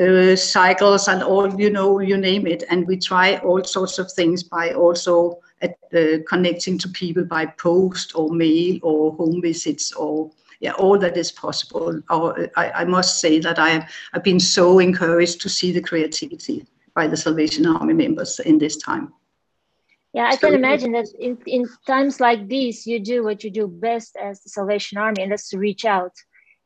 uh, 0.00 0.36
cycles 0.36 1.08
and 1.08 1.22
all 1.22 1.60
you 1.60 1.70
know 1.70 2.00
you 2.00 2.16
name 2.16 2.46
it. 2.46 2.64
And 2.70 2.86
we 2.86 2.96
try 2.98 3.36
all 3.38 3.64
sorts 3.64 3.98
of 3.98 4.10
things 4.12 4.42
by 4.42 4.72
also 4.72 5.38
at, 5.60 5.76
uh, 5.94 6.18
connecting 6.28 6.78
to 6.78 6.88
people 6.88 7.24
by 7.24 7.46
post 7.46 8.12
or 8.14 8.30
mail 8.30 8.78
or 8.82 9.12
home 9.12 9.40
visits 9.40 9.92
or 9.92 10.30
yeah, 10.60 10.72
all 10.72 10.96
that 10.98 11.16
is 11.16 11.32
possible. 11.32 12.00
Or, 12.08 12.48
I, 12.56 12.70
I 12.70 12.84
must 12.84 13.20
say 13.20 13.40
that 13.40 13.58
I, 13.58 13.86
I've 14.12 14.22
been 14.22 14.38
so 14.38 14.78
encouraged 14.78 15.40
to 15.40 15.48
see 15.48 15.72
the 15.72 15.80
creativity 15.80 16.64
by 16.94 17.08
the 17.08 17.16
Salvation 17.16 17.66
Army 17.66 17.94
members 17.94 18.38
in 18.38 18.58
this 18.58 18.76
time. 18.76 19.12
Yeah, 20.12 20.26
I 20.26 20.36
so, 20.36 20.48
can 20.48 20.54
imagine 20.54 20.92
that 20.92 21.06
in, 21.18 21.38
in 21.46 21.66
times 21.86 22.20
like 22.20 22.48
these, 22.48 22.86
you 22.86 23.00
do 23.00 23.24
what 23.24 23.42
you 23.44 23.50
do 23.50 23.66
best 23.66 24.16
as 24.16 24.42
the 24.42 24.50
Salvation 24.50 24.98
Army, 24.98 25.22
and 25.22 25.32
that's 25.32 25.48
to 25.50 25.58
reach 25.58 25.84
out 25.84 26.12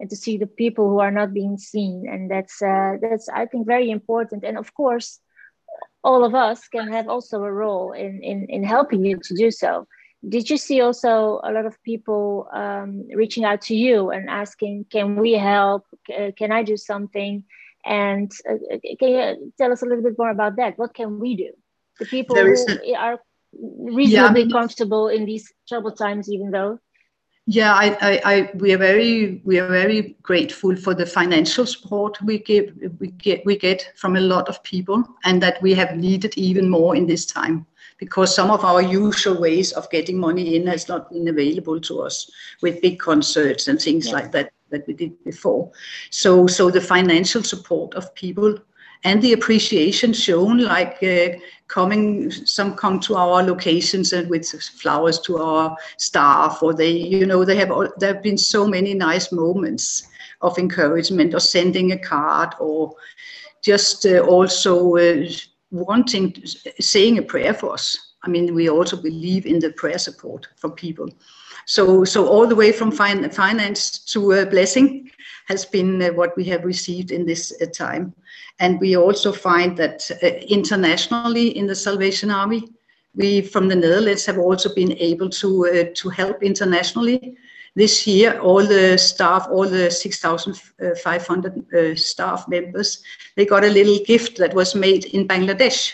and 0.01 0.11
to 0.11 0.17
see 0.17 0.37
the 0.37 0.49
people 0.49 0.91
who 0.91 0.99
are 0.99 1.13
not 1.13 1.33
being 1.33 1.57
seen, 1.57 2.07
and 2.09 2.31
that's 2.31 2.61
uh, 2.61 2.97
that's 3.01 3.29
I 3.29 3.47
think 3.47 3.67
very 3.67 3.91
important. 3.91 4.45
And 4.45 4.59
of 4.59 4.75
course, 4.75 5.21
all 6.03 6.25
of 6.25 6.35
us 6.35 6.67
can 6.69 6.93
have 6.93 7.09
also 7.09 7.43
a 7.43 7.53
role 7.53 7.93
in 7.93 8.21
in, 8.23 8.47
in 8.49 8.65
helping 8.65 9.05
you 9.05 9.19
to 9.23 9.35
do 9.35 9.51
so 9.51 9.87
did 10.29 10.51
you 10.51 10.57
see 10.57 10.81
also 10.81 11.41
a 11.45 11.53
lot 11.53 11.67
of 11.67 11.81
people 11.83 12.49
um, 12.53 13.07
reaching 13.15 13.45
out 13.45 13.61
to 13.63 13.77
you 13.77 14.11
and 14.11 14.29
asking, 14.29 14.87
can 14.91 15.17
we 15.17 15.33
help? 15.33 15.85
Can 16.37 16.53
I 16.53 16.63
do 16.63 16.77
something? 16.77 17.45
And 17.85 18.33
uh, 18.51 18.79
can 18.99 19.09
you 19.09 19.53
tell 19.59 19.71
us 19.71 19.83
a 19.83 19.87
little 19.87 20.03
bit 20.03 20.19
more 20.19 20.31
about 20.31 20.57
that? 20.57 20.79
What 20.79 20.95
can 20.95 21.21
we 21.21 21.37
do? 21.37 21.51
The 22.01 22.07
people 22.07 22.35
who 22.35 22.57
a, 22.85 22.95
are 22.95 23.21
reasonably 23.53 24.45
yeah, 24.45 24.53
comfortable 24.53 25.09
in 25.09 25.25
these 25.25 25.53
troubled 25.69 25.99
times, 25.99 26.31
even 26.31 26.51
though. 26.51 26.79
Yeah, 27.49 27.75
I, 27.75 27.97
I, 28.01 28.21
I, 28.25 28.51
we 28.55 28.75
are 28.75 28.79
very, 28.79 29.41
we 29.45 29.61
are 29.61 29.69
very 29.69 30.17
grateful 30.23 30.75
for 30.75 30.95
the 30.95 31.07
financial 31.07 31.65
support 31.65 32.21
we 32.23 32.41
give, 32.41 32.73
we 32.99 33.09
get, 33.09 33.47
we 33.47 33.57
get 33.57 33.93
from 33.95 34.17
a 34.17 34.21
lot 34.21 34.49
of 34.49 34.63
people, 34.65 35.05
and 35.25 35.41
that 35.43 35.63
we 35.63 35.73
have 35.75 35.97
needed 35.97 36.37
even 36.37 36.69
more 36.69 36.97
in 36.97 37.07
this 37.07 37.25
time 37.25 37.65
because 37.99 38.35
some 38.35 38.51
of 38.51 38.65
our 38.65 38.83
usual 38.83 39.41
ways 39.41 39.73
of 39.73 39.89
getting 39.91 40.19
money 40.19 40.57
in 40.57 40.67
has 40.67 40.89
not 40.89 41.11
been 41.11 41.29
available 41.29 41.81
to 41.81 42.01
us 42.01 42.31
with 42.63 42.83
big 42.83 42.99
concerts 42.99 43.69
and 43.69 43.81
things 43.81 44.09
yeah. 44.09 44.13
like 44.13 44.33
that 44.33 44.53
that 44.71 44.87
we 44.87 44.95
did 44.95 45.13
before. 45.25 45.71
So, 46.11 46.49
so 46.49 46.71
the 46.71 46.81
financial 46.81 47.43
support 47.43 47.95
of 47.95 48.13
people 48.17 48.59
and 49.05 49.23
the 49.23 49.33
appreciation 49.33 50.13
shown, 50.13 50.59
like 50.59 51.03
uh, 51.03 51.39
coming, 51.69 52.31
some 52.31 52.75
come 52.75 53.01
to 53.01 53.17
our 53.17 53.43
locations 53.43 54.13
and 54.13 54.29
with 54.29 54.49
flowers 54.49 55.21
to 55.21 55.39
our 55.39 55.77
staff, 55.99 56.63
or 56.63 56.75
they, 56.75 56.91
you 56.91 57.27
know, 57.27 57.45
they 57.45 57.57
have 57.57 57.73
there 57.99 58.15
have 58.15 58.23
been 58.23 58.39
so 58.39 58.67
many 58.67 58.95
nice 58.95 59.33
moments 59.33 60.09
of 60.41 60.59
encouragement, 60.59 61.35
or 61.35 61.41
sending 61.41 61.93
a 61.93 61.99
card, 61.99 62.55
or 62.61 62.95
just 63.63 64.07
uh, 64.07 64.21
also 64.21 64.97
uh, 64.97 65.25
wanting, 65.71 66.35
saying 66.81 67.19
a 67.19 67.23
prayer 67.23 67.55
for 67.55 67.73
us. 67.73 68.15
I 68.23 68.29
mean, 68.29 68.55
we 68.55 68.69
also 68.69 68.97
believe 69.01 69.47
in 69.47 69.61
the 69.61 69.71
prayer 69.73 69.99
support 69.99 70.49
for 70.57 70.71
people. 70.71 71.09
So, 71.67 72.05
so 72.05 72.29
all 72.29 72.47
the 72.47 72.55
way 72.57 72.73
from 72.73 72.93
fin- 72.93 73.31
finance 73.31 73.99
to 74.13 74.33
uh, 74.33 74.45
blessing 74.45 75.11
has 75.47 75.65
been 75.65 76.03
uh, 76.03 76.09
what 76.09 76.37
we 76.37 76.45
have 76.45 76.65
received 76.65 77.11
in 77.11 77.27
this 77.27 77.53
uh, 77.61 77.67
time. 77.67 78.15
And 78.59 78.81
we 78.81 78.97
also 78.97 79.33
find 79.33 79.77
that 79.77 80.11
uh, 80.23 80.27
internationally 80.49 81.57
in 81.57 81.67
the 81.67 81.75
Salvation 81.75 82.31
Army, 82.31 82.65
we 83.15 83.43
from 83.43 83.69
the 83.69 83.77
Netherlands 83.77 84.27
have 84.27 84.39
also 84.39 84.75
been 84.75 84.93
able 84.99 85.29
to 85.31 85.67
uh, 85.67 85.85
to 85.95 86.09
help 86.09 86.43
internationally. 86.43 87.37
This 87.75 88.07
year, 88.07 88.39
all 88.41 88.65
the 88.65 88.97
staff, 88.97 89.47
all 89.51 89.69
the 89.69 89.91
6,500 89.91 91.75
uh, 91.75 91.95
staff 91.95 92.49
members, 92.49 93.03
they 93.37 93.45
got 93.45 93.65
a 93.65 93.71
little 93.71 93.99
gift 94.07 94.39
that 94.39 94.55
was 94.55 94.75
made 94.75 95.05
in 95.05 95.29
Bangladesh. 95.29 95.93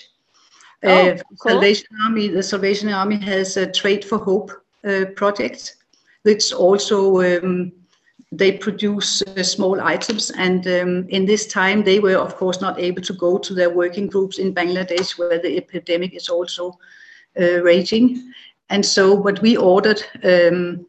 Oh, 0.85 0.89
uh, 0.89 1.19
cool. 1.41 1.53
Salvation 1.53 1.89
Army, 2.05 2.29
the 2.29 2.43
Salvation 2.43 2.89
Army 2.89 3.17
has 3.17 3.57
a 3.57 3.67
Trade 3.67 4.05
for 4.05 4.19
Hope 4.19 4.53
uh, 4.85 5.07
project, 5.17 5.77
which 6.23 6.53
also 6.53 7.21
um, 7.21 7.73
they 8.33 8.53
produce 8.53 9.23
uh, 9.23 9.43
small 9.43 9.81
items. 9.81 10.31
And 10.31 10.67
um, 10.67 11.07
in 11.11 11.27
this 11.27 11.47
time, 11.47 11.85
they 11.85 12.01
were 12.01 12.17
of 12.17 12.37
course 12.37 12.61
not 12.61 12.81
able 12.81 13.03
to 13.03 13.13
go 13.13 13.39
to 13.39 13.55
their 13.55 13.71
working 13.71 14.07
groups 14.07 14.39
in 14.39 14.55
Bangladesh, 14.55 15.19
where 15.19 15.39
the 15.39 15.57
epidemic 15.57 16.15
is 16.15 16.29
also 16.29 16.79
uh, 17.39 17.63
raging. 17.63 18.33
And 18.71 18.85
so, 18.85 19.15
what 19.15 19.43
we 19.43 19.57
ordered 19.57 20.03
um, 20.25 20.87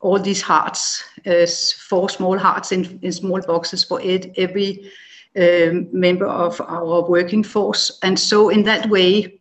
all 0.00 0.18
these 0.18 0.42
hearts, 0.42 1.02
uh, 1.26 1.46
four 1.88 2.08
small 2.08 2.38
hearts 2.38 2.72
in, 2.72 2.98
in 3.02 3.12
small 3.12 3.40
boxes 3.40 3.84
for 3.84 4.00
it, 4.00 4.32
every 4.36 4.90
um, 5.36 5.88
member 5.92 6.26
of 6.26 6.60
our 6.60 7.08
working 7.08 7.42
force. 7.42 7.98
And 8.02 8.18
so 8.18 8.48
in 8.48 8.64
that 8.64 8.88
way, 8.88 9.40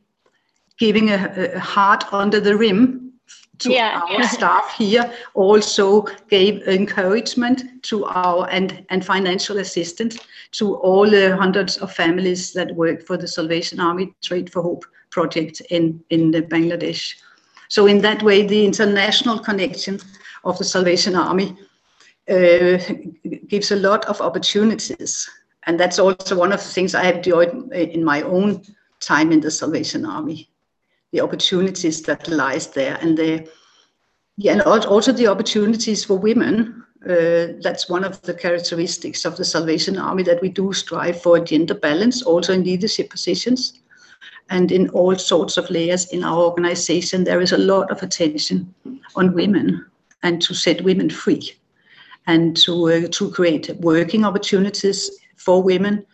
giving 0.77 1.09
a, 1.09 1.51
a 1.55 1.59
heart 1.59 2.03
under 2.11 2.39
the 2.39 2.55
rim 2.55 3.08
to 3.59 3.71
yeah. 3.71 4.01
our 4.09 4.23
staff 4.23 4.73
here 4.77 5.11
also 5.33 6.05
gave 6.29 6.67
encouragement 6.67 7.63
to 7.83 8.05
our 8.05 8.49
and, 8.49 8.85
and 8.89 9.05
financial 9.05 9.57
assistance 9.59 10.19
to 10.51 10.75
all 10.75 11.09
the 11.09 11.35
hundreds 11.35 11.77
of 11.77 11.91
families 11.91 12.53
that 12.53 12.75
work 12.75 13.05
for 13.05 13.17
the 13.17 13.27
Salvation 13.27 13.79
Army 13.79 14.13
Trade 14.21 14.51
for 14.51 14.61
Hope 14.61 14.85
project 15.09 15.61
in, 15.69 16.03
in 16.09 16.31
Bangladesh. 16.31 17.15
So 17.67 17.85
in 17.85 18.01
that 18.01 18.23
way, 18.23 18.45
the 18.45 18.65
international 18.65 19.39
connection 19.39 19.99
of 20.43 20.57
the 20.57 20.63
Salvation 20.63 21.15
Army 21.15 21.55
uh, 22.29 22.77
gives 23.47 23.71
a 23.71 23.75
lot 23.75 24.05
of 24.05 24.21
opportunities. 24.21 25.29
And 25.63 25.79
that's 25.79 25.99
also 25.99 26.35
one 26.35 26.51
of 26.51 26.59
the 26.59 26.69
things 26.69 26.95
I 26.95 27.03
have 27.03 27.17
enjoyed 27.17 27.71
in 27.73 28.03
my 28.03 28.21
own 28.21 28.63
time 28.99 29.31
in 29.31 29.39
the 29.39 29.51
Salvation 29.51 30.05
Army, 30.05 30.49
the 31.11 31.21
opportunities 31.21 32.01
that 32.03 32.27
lies 32.27 32.67
there, 32.67 32.97
and 33.01 33.17
the 33.17 33.49
yeah, 34.37 34.53
and 34.53 34.61
also 34.61 35.11
the 35.11 35.27
opportunities 35.27 36.05
for 36.05 36.17
women. 36.17 36.83
Uh, 37.05 37.55
that's 37.61 37.89
one 37.89 38.03
of 38.03 38.21
the 38.23 38.33
characteristics 38.33 39.23
of 39.23 39.37
the 39.37 39.45
Salvation 39.45 39.97
Army 39.97 40.21
that 40.23 40.41
we 40.41 40.49
do 40.49 40.73
strive 40.73 41.21
for 41.21 41.39
gender 41.39 41.73
balance, 41.73 42.21
also 42.21 42.51
in 42.51 42.63
leadership 42.63 43.09
positions 43.09 43.79
and 44.49 44.71
in 44.71 44.89
all 44.89 45.15
sorts 45.15 45.57
of 45.57 45.69
layers 45.69 46.07
in 46.07 46.23
our 46.23 46.39
organization. 46.39 47.23
There 47.23 47.41
is 47.41 47.51
a 47.51 47.57
lot 47.57 47.91
of 47.91 48.01
attention 48.01 48.73
on 49.15 49.33
women 49.33 49.85
and 50.23 50.41
to 50.41 50.53
set 50.53 50.83
women 50.83 51.09
free 51.09 51.53
and 52.27 52.57
to, 52.57 52.91
uh, 52.91 53.07
to 53.11 53.31
create 53.31 53.69
working 53.79 54.25
opportunities 54.25 55.09
for 55.37 55.63
women 55.63 56.05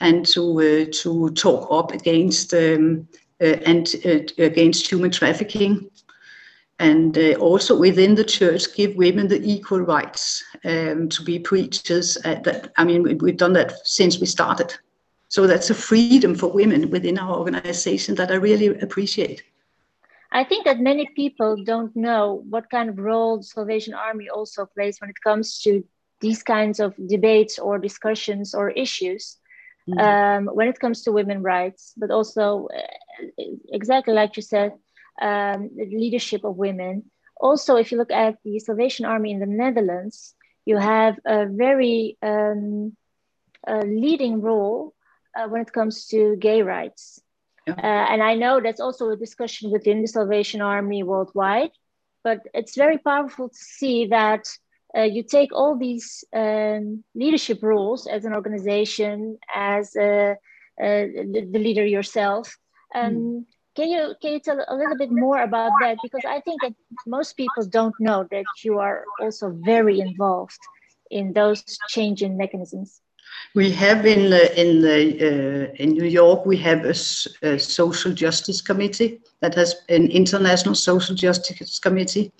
and 0.00 0.26
to, 0.26 0.60
uh, 0.60 0.92
to 1.02 1.30
talk 1.30 1.68
up 1.70 1.92
against 1.92 2.52
um, 2.52 3.08
and 3.40 3.94
uh, 4.04 4.42
against 4.42 4.90
human 4.90 5.10
trafficking 5.10 5.90
and 6.78 7.16
uh, 7.16 7.34
also 7.34 7.78
within 7.78 8.14
the 8.14 8.24
church 8.24 8.74
give 8.74 8.94
women 8.96 9.28
the 9.28 9.42
equal 9.42 9.80
rights 9.80 10.44
um, 10.64 11.08
to 11.08 11.22
be 11.22 11.38
preachers 11.38 12.18
uh, 12.24 12.36
that 12.44 12.72
i 12.76 12.84
mean 12.84 13.18
we've 13.18 13.36
done 13.36 13.52
that 13.52 13.86
since 13.86 14.20
we 14.20 14.26
started 14.26 14.74
so 15.28 15.46
that's 15.46 15.70
a 15.70 15.74
freedom 15.74 16.34
for 16.34 16.52
women 16.52 16.90
within 16.90 17.18
our 17.18 17.36
organization 17.36 18.14
that 18.14 18.30
i 18.30 18.34
really 18.34 18.78
appreciate 18.80 19.42
I 20.32 20.44
think 20.44 20.64
that 20.64 20.80
many 20.80 21.08
people 21.14 21.56
don't 21.64 21.94
know 21.96 22.42
what 22.50 22.68
kind 22.68 22.90
of 22.90 22.98
role 22.98 23.38
the 23.38 23.44
Salvation 23.44 23.94
Army 23.94 24.28
also 24.28 24.66
plays 24.66 25.00
when 25.00 25.10
it 25.10 25.20
comes 25.20 25.60
to 25.60 25.84
these 26.20 26.42
kinds 26.42 26.80
of 26.80 26.94
debates 27.08 27.58
or 27.58 27.78
discussions 27.78 28.54
or 28.54 28.70
issues. 28.70 29.38
Mm-hmm. 29.88 30.00
Um, 30.00 30.54
when 30.54 30.66
it 30.66 30.80
comes 30.80 31.02
to 31.02 31.12
women 31.12 31.42
rights, 31.42 31.94
but 31.96 32.10
also 32.10 32.66
uh, 32.76 32.80
exactly 33.68 34.14
like 34.14 34.36
you 34.36 34.42
said, 34.42 34.72
um, 35.20 35.70
the 35.76 35.86
leadership 35.86 36.44
of 36.44 36.56
women. 36.56 37.10
Also, 37.38 37.76
if 37.76 37.92
you 37.92 37.98
look 37.98 38.12
at 38.12 38.36
the 38.44 38.58
Salvation 38.58 39.04
Army 39.04 39.30
in 39.30 39.40
the 39.40 39.46
Netherlands, 39.46 40.34
you 40.64 40.76
have 40.78 41.18
a 41.26 41.46
very 41.46 42.16
um, 42.22 42.96
a 43.66 43.84
leading 43.84 44.40
role 44.40 44.94
uh, 45.36 45.48
when 45.48 45.62
it 45.62 45.72
comes 45.72 46.06
to 46.06 46.36
gay 46.36 46.62
rights. 46.62 47.20
Yeah. 47.66 47.74
Uh, 47.74 48.12
and 48.12 48.22
I 48.22 48.34
know 48.34 48.60
that's 48.60 48.80
also 48.80 49.10
a 49.10 49.16
discussion 49.16 49.70
within 49.70 50.02
the 50.02 50.08
Salvation 50.08 50.60
Army 50.60 51.02
worldwide, 51.02 51.72
but 52.22 52.40
it's 52.54 52.76
very 52.76 52.98
powerful 52.98 53.48
to 53.48 53.58
see 53.58 54.06
that 54.06 54.46
uh, 54.96 55.02
you 55.02 55.22
take 55.22 55.52
all 55.52 55.76
these 55.76 56.24
um, 56.34 57.04
leadership 57.14 57.58
roles 57.62 58.06
as 58.06 58.24
an 58.24 58.34
organization, 58.34 59.38
as 59.54 59.94
uh, 59.96 60.34
uh 60.80 61.04
the, 61.32 61.48
the, 61.52 61.58
leader 61.58 61.84
yourself, 61.84 62.56
um, 62.94 63.14
mm. 63.14 63.44
can 63.74 63.88
you 63.88 64.14
can 64.20 64.32
you 64.32 64.40
tell 64.40 64.58
a 64.68 64.74
little 64.74 64.96
bit 64.96 65.10
more 65.10 65.42
about 65.42 65.72
that? 65.80 65.98
Because 66.02 66.24
I 66.26 66.40
think 66.40 66.62
that 66.62 66.74
most 67.06 67.36
people 67.36 67.64
don't 67.66 67.94
know 68.00 68.26
that 68.30 68.44
you 68.62 68.78
are 68.78 69.04
also 69.20 69.50
very 69.64 70.00
involved 70.00 70.58
in 71.10 71.32
those 71.32 71.62
changing 71.88 72.36
mechanisms. 72.36 73.00
We 73.54 73.70
have 73.72 74.06
in 74.06 74.30
the, 74.30 74.60
in 74.60 74.82
the 74.82 74.98
uh, 75.28 75.72
in 75.82 75.90
New 75.90 76.04
York 76.04 76.46
we 76.46 76.56
have 76.58 76.84
a, 76.84 76.94
a, 77.42 77.58
social 77.58 78.12
justice 78.12 78.60
committee 78.60 79.20
that 79.40 79.54
has 79.54 79.74
an 79.88 80.10
international 80.10 80.74
social 80.74 81.14
justice 81.14 81.78
committee, 81.78 82.32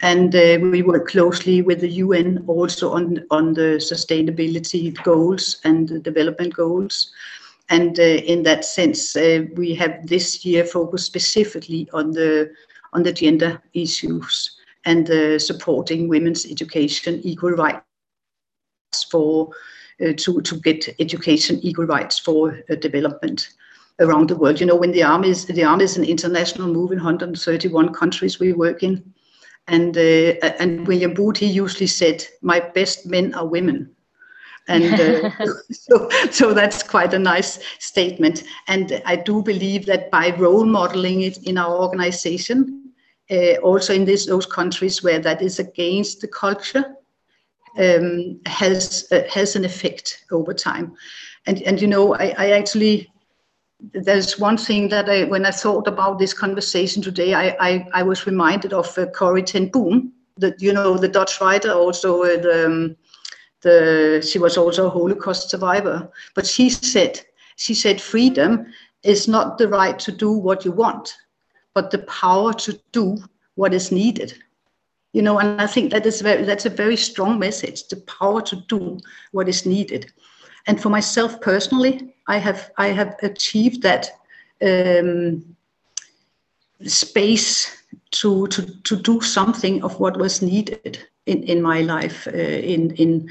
and 0.00 0.34
uh, 0.34 0.58
we 0.60 0.82
work 0.82 1.08
closely 1.08 1.62
with 1.62 1.80
the 1.80 1.90
UN 2.04 2.44
also 2.46 2.92
on 2.92 3.24
on 3.30 3.54
the 3.54 3.78
sustainability 3.78 4.94
goals 5.02 5.60
and 5.64 5.88
the 5.88 5.98
development 5.98 6.54
goals. 6.54 7.12
And 7.72 7.98
uh, 7.98 8.02
in 8.02 8.42
that 8.42 8.66
sense, 8.66 9.16
uh, 9.16 9.44
we 9.56 9.74
have 9.76 10.06
this 10.06 10.44
year 10.44 10.62
focused 10.62 11.06
specifically 11.06 11.88
on 11.94 12.10
the 12.12 12.52
on 12.92 13.02
the 13.02 13.12
gender 13.12 13.62
issues 13.72 14.58
and 14.84 15.10
uh, 15.10 15.38
supporting 15.38 16.06
women's 16.06 16.44
education, 16.44 17.20
equal 17.24 17.52
rights 17.52 17.82
for 19.10 19.48
to 19.98 20.40
to 20.42 20.60
get 20.60 20.94
education, 21.00 21.60
equal 21.62 21.86
rights 21.86 22.18
for 22.18 22.60
development 22.80 23.48
around 24.00 24.28
the 24.28 24.36
world. 24.36 24.60
You 24.60 24.66
know, 24.66 24.76
when 24.76 24.92
the 24.92 25.04
army 25.04 25.30
is 25.30 25.46
the 25.46 25.64
army 25.64 25.84
is 25.84 25.96
an 25.96 26.04
international 26.04 26.68
move 26.68 26.92
in 26.92 26.98
131 26.98 27.94
countries 27.94 28.38
we 28.38 28.52
work 28.52 28.82
in, 28.82 29.02
and 29.68 29.96
uh, 29.96 30.34
and 30.60 30.86
William 30.86 31.14
Booth 31.14 31.38
he 31.38 31.46
usually 31.46 31.86
said, 31.86 32.26
"My 32.42 32.60
best 32.60 33.06
men 33.06 33.32
are 33.32 33.46
women." 33.46 33.96
And 34.68 35.00
uh, 35.00 35.30
so, 35.70 36.08
so 36.30 36.54
that's 36.54 36.82
quite 36.82 37.14
a 37.14 37.18
nice 37.18 37.58
statement. 37.78 38.44
And 38.68 39.02
i 39.06 39.16
do 39.16 39.42
believe 39.42 39.86
that 39.86 40.10
by 40.10 40.34
role 40.36 40.64
modeling 40.64 41.22
it 41.22 41.38
in 41.44 41.58
our 41.58 41.76
organization 41.76 42.92
uh, 43.30 43.56
also 43.62 43.94
in 43.94 44.04
this, 44.04 44.26
those 44.26 44.46
countries 44.46 45.02
where 45.02 45.18
that 45.18 45.42
is 45.42 45.58
against 45.58 46.20
the 46.20 46.28
culture 46.28 46.96
um, 47.78 48.40
has 48.46 49.06
uh, 49.12 49.22
has 49.30 49.56
an 49.56 49.64
effect 49.64 50.24
over 50.30 50.52
time. 50.52 50.94
And 51.46 51.62
and 51.62 51.80
you 51.80 51.88
know 51.88 52.14
i, 52.14 52.34
I 52.38 52.50
actually 52.50 53.12
there's 53.94 54.38
one 54.38 54.56
thing 54.56 54.88
that 54.88 55.08
I, 55.10 55.24
when 55.24 55.44
I 55.44 55.50
thought 55.50 55.88
about 55.88 56.18
this 56.18 56.32
conversation 56.32 57.02
today, 57.02 57.34
I, 57.34 57.56
I, 57.58 57.88
I 57.94 58.02
was 58.04 58.26
reminded 58.26 58.72
of 58.72 58.96
uh, 58.96 59.06
Corrie 59.06 59.42
ten 59.42 59.68
Boom, 59.68 60.12
that 60.36 60.62
you 60.62 60.72
know 60.72 60.96
the 60.96 61.08
Dutch 61.08 61.40
writer, 61.40 61.72
also 61.72 62.22
uh, 62.22 62.40
the, 62.40 62.66
um, 62.66 62.96
the 63.62 64.26
she 64.28 64.38
was 64.38 64.56
also 64.56 64.86
a 64.86 64.90
Holocaust 64.90 65.50
survivor. 65.50 66.10
But 66.34 66.46
she 66.46 66.70
said 66.70 67.20
she 67.56 67.74
said 67.74 68.00
freedom 68.00 68.66
is 69.02 69.28
not 69.28 69.58
the 69.58 69.68
right 69.68 69.98
to 70.00 70.12
do 70.12 70.32
what 70.32 70.64
you 70.64 70.72
want, 70.72 71.14
but 71.74 71.90
the 71.90 71.98
power 72.00 72.52
to 72.52 72.78
do 72.92 73.18
what 73.54 73.74
is 73.74 73.90
needed. 73.90 74.34
You 75.12 75.22
know, 75.22 75.38
and 75.38 75.60
I 75.60 75.66
think 75.66 75.90
that 75.92 76.06
is 76.06 76.20
very 76.20 76.44
that's 76.44 76.66
a 76.66 76.70
very 76.70 76.96
strong 76.96 77.38
message, 77.38 77.88
the 77.88 77.96
power 77.96 78.42
to 78.42 78.56
do 78.68 78.98
what 79.32 79.48
is 79.48 79.66
needed. 79.66 80.12
And 80.66 80.80
for 80.80 80.88
myself 80.88 81.40
personally, 81.40 82.14
I 82.28 82.38
have 82.38 82.70
I 82.78 82.88
have 82.88 83.16
achieved 83.22 83.82
that 83.82 84.10
um, 84.62 85.56
space 86.84 87.81
to, 88.12 88.46
to 88.48 88.62
to 88.82 88.96
do 88.96 89.20
something 89.20 89.82
of 89.82 89.98
what 89.98 90.16
was 90.18 90.42
needed 90.42 90.98
in, 91.26 91.42
in 91.44 91.62
my 91.62 91.80
life 91.80 92.26
uh, 92.28 92.30
in 92.30 92.90
in 92.96 93.28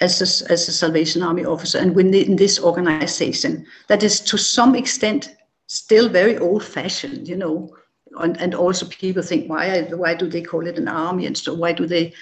as 0.00 0.20
a, 0.20 0.52
as 0.52 0.68
a 0.68 0.72
Salvation 0.72 1.22
Army 1.22 1.44
officer 1.44 1.78
and 1.78 1.94
within 1.94 2.36
this 2.36 2.60
organization 2.60 3.64
that 3.88 4.02
is 4.02 4.20
to 4.20 4.36
some 4.36 4.74
extent 4.74 5.36
still 5.66 6.08
very 6.08 6.36
old 6.38 6.64
fashioned, 6.64 7.28
you 7.28 7.36
know. 7.36 7.74
And, 8.18 8.40
and 8.40 8.54
also 8.54 8.86
people 8.86 9.22
think 9.22 9.50
why 9.50 9.82
why 9.82 10.14
do 10.14 10.28
they 10.28 10.42
call 10.42 10.66
it 10.66 10.78
an 10.78 10.86
army 10.86 11.26
and 11.26 11.36
so 11.36 11.52
why 11.52 11.72
do 11.72 11.84
they 11.84 12.12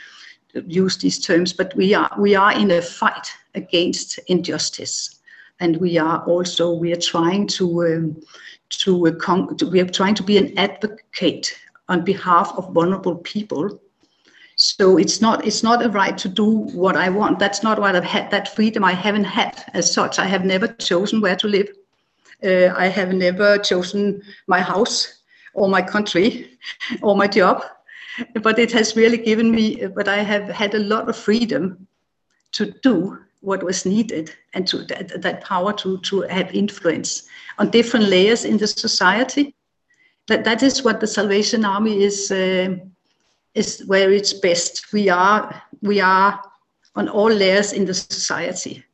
use 0.67 0.97
these 0.97 1.19
terms? 1.19 1.53
But 1.53 1.75
we 1.77 1.93
are 1.93 2.11
we 2.19 2.35
are 2.35 2.53
in 2.53 2.71
a 2.71 2.81
fight 2.81 3.29
against 3.55 4.19
injustice, 4.29 5.21
and 5.61 5.77
we 5.77 5.99
are 5.99 6.25
also 6.25 6.73
we 6.73 6.93
are 6.93 7.01
trying 7.01 7.47
to 7.49 7.67
um, 7.85 8.23
to, 8.71 9.09
uh, 9.09 9.55
to 9.57 9.71
we 9.71 9.81
are 9.81 9.89
trying 9.89 10.15
to 10.15 10.23
be 10.23 10.39
an 10.39 10.59
advocate 10.59 11.55
on 11.93 12.05
behalf 12.05 12.53
of 12.57 12.73
vulnerable 12.73 13.17
people 13.17 13.81
so 14.57 14.97
it's 14.99 15.21
not 15.21 15.47
it's 15.47 15.63
not 15.63 15.85
a 15.85 15.89
right 15.89 16.17
to 16.19 16.29
do 16.29 16.49
what 16.83 16.97
I 16.97 17.09
want. 17.09 17.39
That's 17.39 17.63
not 17.63 17.81
what 17.81 17.97
I've 17.97 18.05
had. 18.05 18.31
That 18.31 18.55
freedom 18.55 18.85
I 18.85 18.93
haven't 18.93 19.25
had 19.25 19.65
as 19.75 19.93
such. 19.93 20.19
I 20.19 20.27
have 20.27 20.45
never 20.45 20.69
chosen 20.69 21.21
where 21.21 21.37
to 21.37 21.49
live. 21.49 21.69
Uh, 22.45 22.75
I 22.77 22.89
have 22.89 23.13
never 23.15 23.59
chosen 23.59 24.23
my 24.47 24.61
house 24.61 25.23
or 25.55 25.69
my 25.69 25.83
country 25.83 26.59
or 27.03 27.17
my 27.17 27.27
job. 27.27 27.65
But 28.43 28.59
it 28.59 28.73
has 28.73 28.95
really 28.95 29.17
given 29.17 29.51
me. 29.51 29.87
But 29.87 30.07
I 30.07 30.19
have 30.19 30.49
had 30.49 30.75
a 30.75 30.87
lot 30.93 31.09
of 31.09 31.17
freedom 31.17 31.87
to 32.53 32.67
do 32.83 33.19
what 33.41 33.63
was 33.63 33.87
needed 33.87 34.33
and 34.55 34.67
to 34.69 34.85
that, 34.85 35.23
that 35.23 35.43
power 35.43 35.73
to 35.73 35.99
to 35.99 36.21
have 36.23 36.55
influence 36.55 37.25
on 37.59 37.71
different 37.71 38.07
layers 38.07 38.45
in 38.45 38.59
the 38.59 38.67
society. 38.67 39.55
That 40.29 40.45
that 40.45 40.63
is 40.63 40.85
what 40.85 41.01
the 41.01 41.07
Salvation 41.07 41.65
Army 41.65 42.03
is. 42.03 42.31
Uh, 42.31 42.77
is 43.55 43.85
where 43.87 44.13
it's 44.13 44.33
best. 44.33 44.93
We 44.93 45.09
are 45.09 45.63
we 45.83 46.01
are 46.01 46.41
on 46.95 47.09
all 47.09 47.31
layers 47.31 47.73
in 47.73 47.85
the 47.85 47.95
society. 47.95 48.85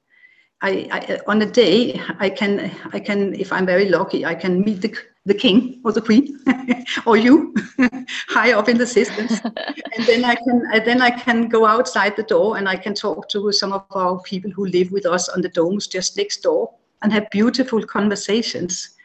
I, 0.61 0.89
I, 0.91 1.21
on 1.29 1.41
a 1.43 1.47
day 1.47 2.01
I 2.19 2.29
can 2.31 2.71
I 2.93 2.99
can 2.99 3.35
if 3.35 3.53
I'm 3.53 3.65
very 3.65 3.89
lucky 3.89 4.27
I 4.27 4.35
can 4.35 4.61
meet 4.63 4.83
the 4.83 4.93
the 5.25 5.35
king 5.35 5.81
or 5.85 5.93
the 5.93 6.01
queen 6.01 6.37
or 7.07 7.17
you 7.17 7.55
high 8.29 8.53
up 8.53 8.69
in 8.69 8.77
the 8.77 8.87
systems 8.87 9.41
and 9.45 10.07
then 10.07 10.25
I 10.25 10.35
can 10.35 10.63
then 10.85 11.01
I 11.01 11.11
can 11.11 11.49
go 11.49 11.65
outside 11.65 12.17
the 12.17 12.25
door 12.25 12.57
and 12.57 12.69
I 12.69 12.75
can 12.75 12.93
talk 12.93 13.29
to 13.29 13.53
some 13.53 13.73
of 13.73 13.85
our 13.93 14.21
people 14.23 14.51
who 14.51 14.67
live 14.67 14.91
with 14.91 15.07
us 15.07 15.29
on 15.29 15.43
the 15.43 15.49
domes 15.49 15.87
just 15.87 16.17
next 16.17 16.39
door 16.39 16.75
and 17.03 17.13
have 17.13 17.31
beautiful 17.31 17.87
conversations. 17.87 18.98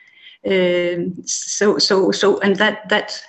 Um, 0.45 1.15
so 1.25 1.77
so 1.77 2.11
so 2.11 2.39
and 2.41 2.57
that 2.57 2.89
that 2.89 3.23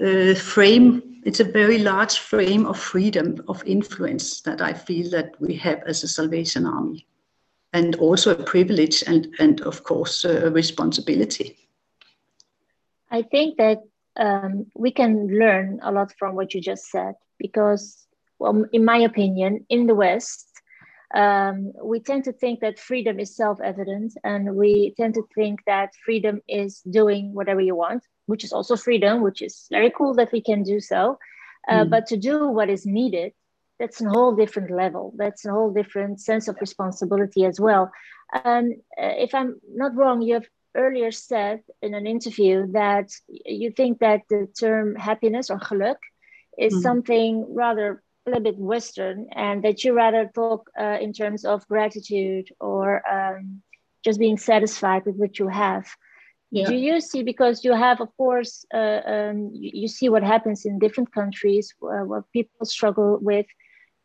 uh, 0.00 0.34
frame 0.34 1.02
it's 1.24 1.40
a 1.40 1.44
very 1.44 1.78
large 1.78 2.18
frame 2.18 2.66
of 2.66 2.78
freedom 2.78 3.42
of 3.48 3.64
influence 3.66 4.40
that 4.42 4.60
i 4.60 4.72
feel 4.72 5.10
that 5.10 5.34
we 5.40 5.56
have 5.56 5.82
as 5.86 6.04
a 6.04 6.08
salvation 6.08 6.66
army. 6.66 7.04
And 7.72 7.96
also 7.96 8.30
a 8.30 8.42
privilege 8.42 9.02
and 9.06 9.28
and 9.38 9.60
of 9.60 9.82
course 9.82 10.24
a 10.24 10.50
responsibility. 10.50 11.56
I 13.10 13.22
think 13.22 13.58
that 13.58 13.82
um, 14.16 14.66
we 14.74 14.90
can 14.90 15.26
learn 15.38 15.80
a 15.82 15.92
lot 15.92 16.12
from 16.18 16.34
what 16.34 16.54
you 16.54 16.60
just 16.60 16.90
said 16.90 17.14
because 17.38 18.06
well 18.38 18.64
in 18.72 18.84
my 18.84 18.98
opinion 18.98 19.66
in 19.68 19.86
the 19.86 19.94
west 19.94 20.57
um, 21.14 21.72
we 21.82 22.00
tend 22.00 22.24
to 22.24 22.32
think 22.32 22.60
that 22.60 22.78
freedom 22.78 23.18
is 23.18 23.34
self-evident 23.34 24.12
and 24.24 24.54
we 24.54 24.94
tend 24.96 25.14
to 25.14 25.26
think 25.34 25.60
that 25.66 25.90
freedom 26.04 26.40
is 26.48 26.80
doing 26.80 27.32
whatever 27.32 27.60
you 27.60 27.74
want 27.74 28.02
which 28.28 28.44
is 28.44 28.52
also 28.52 28.76
freedom, 28.76 29.22
which 29.22 29.40
is 29.40 29.66
very 29.70 29.90
cool 29.90 30.14
that 30.14 30.30
we 30.32 30.42
can 30.42 30.62
do 30.62 30.80
so. 30.80 31.18
Uh, 31.66 31.84
mm. 31.84 31.90
But 31.90 32.06
to 32.08 32.16
do 32.18 32.48
what 32.48 32.68
is 32.68 32.84
needed, 32.84 33.32
that's 33.80 34.02
a 34.02 34.08
whole 34.08 34.36
different 34.36 34.70
level. 34.70 35.14
That's 35.16 35.46
a 35.46 35.50
whole 35.50 35.72
different 35.72 36.20
sense 36.20 36.46
of 36.46 36.56
responsibility 36.60 37.46
as 37.46 37.58
well. 37.58 37.90
Um, 38.44 38.74
if 38.98 39.34
I'm 39.34 39.58
not 39.74 39.96
wrong, 39.96 40.20
you 40.20 40.34
have 40.34 40.46
earlier 40.76 41.10
said 41.10 41.60
in 41.80 41.94
an 41.94 42.06
interview 42.06 42.70
that 42.72 43.08
you 43.28 43.70
think 43.70 44.00
that 44.00 44.22
the 44.28 44.46
term 44.60 44.94
happiness 44.94 45.48
or 45.48 45.58
geluk 45.58 45.96
is 46.58 46.74
mm. 46.74 46.82
something 46.82 47.46
rather 47.54 48.02
a 48.28 48.30
little 48.30 48.52
bit 48.52 48.58
Western, 48.58 49.26
and 49.32 49.64
that 49.64 49.84
you 49.84 49.94
rather 49.94 50.30
talk 50.34 50.70
uh, 50.78 50.98
in 51.00 51.12
terms 51.12 51.44
of 51.44 51.66
gratitude 51.68 52.48
or 52.60 53.02
um, 53.08 53.62
just 54.04 54.18
being 54.18 54.38
satisfied 54.38 55.04
with 55.06 55.16
what 55.16 55.38
you 55.38 55.48
have. 55.48 55.86
Yeah. 56.50 56.66
Do 56.66 56.74
you 56.74 57.00
see 57.00 57.22
because 57.22 57.64
you 57.64 57.74
have, 57.74 58.00
of 58.00 58.08
course, 58.16 58.64
uh, 58.72 59.00
um, 59.04 59.50
you, 59.52 59.70
you, 59.82 59.88
see 59.88 60.08
what 60.08 60.22
happens 60.22 60.64
in 60.64 60.78
different 60.78 61.12
countries 61.12 61.74
where, 61.78 62.06
where 62.06 62.24
people 62.32 62.64
struggle 62.64 63.18
with. 63.20 63.46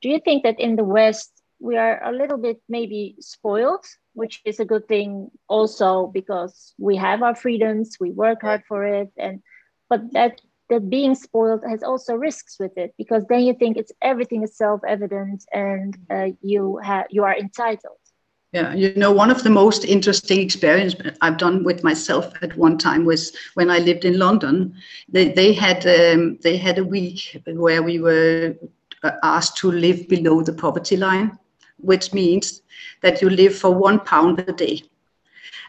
Do 0.02 0.10
you 0.10 0.20
think 0.20 0.44
that 0.44 0.60
in 0.60 0.76
the 0.76 0.84
West 0.84 1.32
we 1.60 1.78
are 1.78 2.04
a 2.04 2.12
little 2.12 2.38
bit 2.38 2.62
maybe 2.68 3.16
spoiled, 3.22 3.86
which 4.14 4.42
is 4.44 4.60
a 4.60 4.66
good 4.66 4.90
thing 4.90 5.32
also 5.48 6.08
because 6.08 6.74
we 6.78 6.98
have 6.98 7.24
our 7.24 7.36
freedoms, 7.36 7.96
we 7.98 8.12
work 8.12 8.42
hard 8.42 8.64
for 8.68 8.84
it, 8.84 9.12
and 9.18 9.42
but 9.90 10.12
that 10.12 10.42
that 10.74 10.90
being 10.90 11.16
spoiled 11.16 11.64
has 11.70 11.84
also 11.84 12.16
risks 12.16 12.58
with 12.60 12.76
it 12.78 12.94
because 12.98 13.24
then 13.30 13.42
you 13.42 13.54
think 13.54 13.78
it's 13.78 13.92
everything 14.02 14.44
is 14.44 14.58
self-evident 14.58 15.46
and 15.54 15.98
uh, 16.10 16.28
you 16.42 16.78
have 16.84 17.06
you 17.10 17.24
are 17.24 17.36
entitled 17.38 17.98
yeah, 18.54 18.72
you 18.76 18.94
know, 18.96 19.12
one 19.12 19.32
of 19.32 19.42
the 19.42 19.50
most 19.50 19.84
interesting 19.84 20.40
experiences 20.40 21.18
I've 21.22 21.40
done 21.40 21.64
with 21.64 21.84
myself 21.84 22.32
at 22.44 22.56
one 22.56 22.78
time 22.78 23.04
was 23.04 23.36
when 23.56 23.72
I 23.72 23.80
lived 23.80 24.06
in 24.06 24.20
London. 24.20 24.76
They, 25.10 25.30
they 25.30 25.54
had 25.54 25.88
um, 25.88 26.38
they 26.44 26.58
had 26.58 26.78
a 26.78 26.86
week 26.86 27.42
where 27.48 27.82
we 27.82 28.00
were 28.00 28.56
uh, 29.02 29.12
asked 29.24 29.58
to 29.58 29.72
live 29.72 30.08
below 30.08 30.44
the 30.44 30.54
poverty 30.54 30.98
line, 30.98 31.36
which 31.78 32.14
means 32.14 32.62
that 33.02 33.24
you 33.24 33.30
live 33.32 33.56
for 33.56 33.72
one 33.72 34.00
pound 34.02 34.46
a 34.48 34.54
day. 34.54 34.84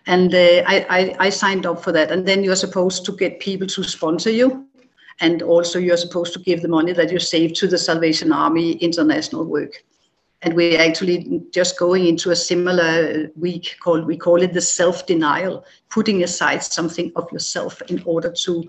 And 0.07 0.35
uh, 0.35 0.63
I, 0.67 0.87
I, 0.91 1.17
I 1.19 1.31
signed 1.31 1.65
up 1.65 1.83
for 1.83 1.93
that. 1.93 2.11
And 2.11 2.29
then 2.29 2.45
you're 2.45 2.55
supposed 2.55 3.07
to 3.07 3.13
get 3.13 3.41
people 3.41 3.67
to 3.69 3.83
sponsor 3.83 4.31
you. 4.31 4.69
And 5.21 5.43
also 5.43 5.79
you're 5.79 5.97
supposed 5.97 6.33
to 6.35 6.39
give 6.39 6.63
the 6.63 6.69
money 6.69 6.93
that 6.93 7.13
you 7.13 7.19
save 7.19 7.55
to 7.55 7.67
the 7.67 7.79
Salvation 7.79 8.33
Army 8.33 8.73
international 8.73 9.45
work. 9.45 9.85
And 10.43 10.55
we're 10.55 10.81
actually 10.81 11.43
just 11.51 11.79
going 11.79 12.07
into 12.07 12.31
a 12.31 12.37
similar 12.37 13.31
week 13.35 13.77
called, 13.83 14.07
we 14.07 14.17
call 14.17 14.43
it 14.43 14.53
the 14.53 14.61
self-denial, 14.61 15.65
putting 15.89 16.23
aside 16.23 16.63
something 16.63 17.13
of 17.17 17.31
yourself 17.33 17.81
in 17.83 18.03
order 18.05 18.31
to 18.31 18.65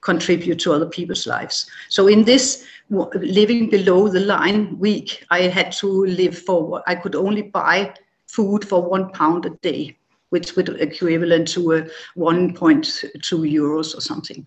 contribute 0.00 0.58
to 0.60 0.72
other 0.72 0.86
people's 0.86 1.26
lives. 1.26 1.70
So 1.88 2.06
in 2.06 2.24
this 2.24 2.64
living 2.88 3.68
below 3.68 4.08
the 4.08 4.20
line 4.20 4.78
week, 4.78 5.24
I 5.30 5.42
had 5.42 5.72
to 5.72 6.06
live 6.06 6.38
for, 6.38 6.82
I 6.86 6.94
could 6.94 7.14
only 7.14 7.42
buy 7.42 7.94
food 8.26 8.66
for 8.66 8.82
one 8.82 9.10
pound 9.10 9.44
a 9.46 9.50
day, 9.50 9.96
which 10.30 10.56
would 10.56 10.68
equivalent 10.80 11.48
to 11.48 11.74
uh, 11.74 11.76
a 11.78 12.18
1.2 12.18 13.52
euros 13.52 13.96
or 13.96 14.00
something. 14.00 14.46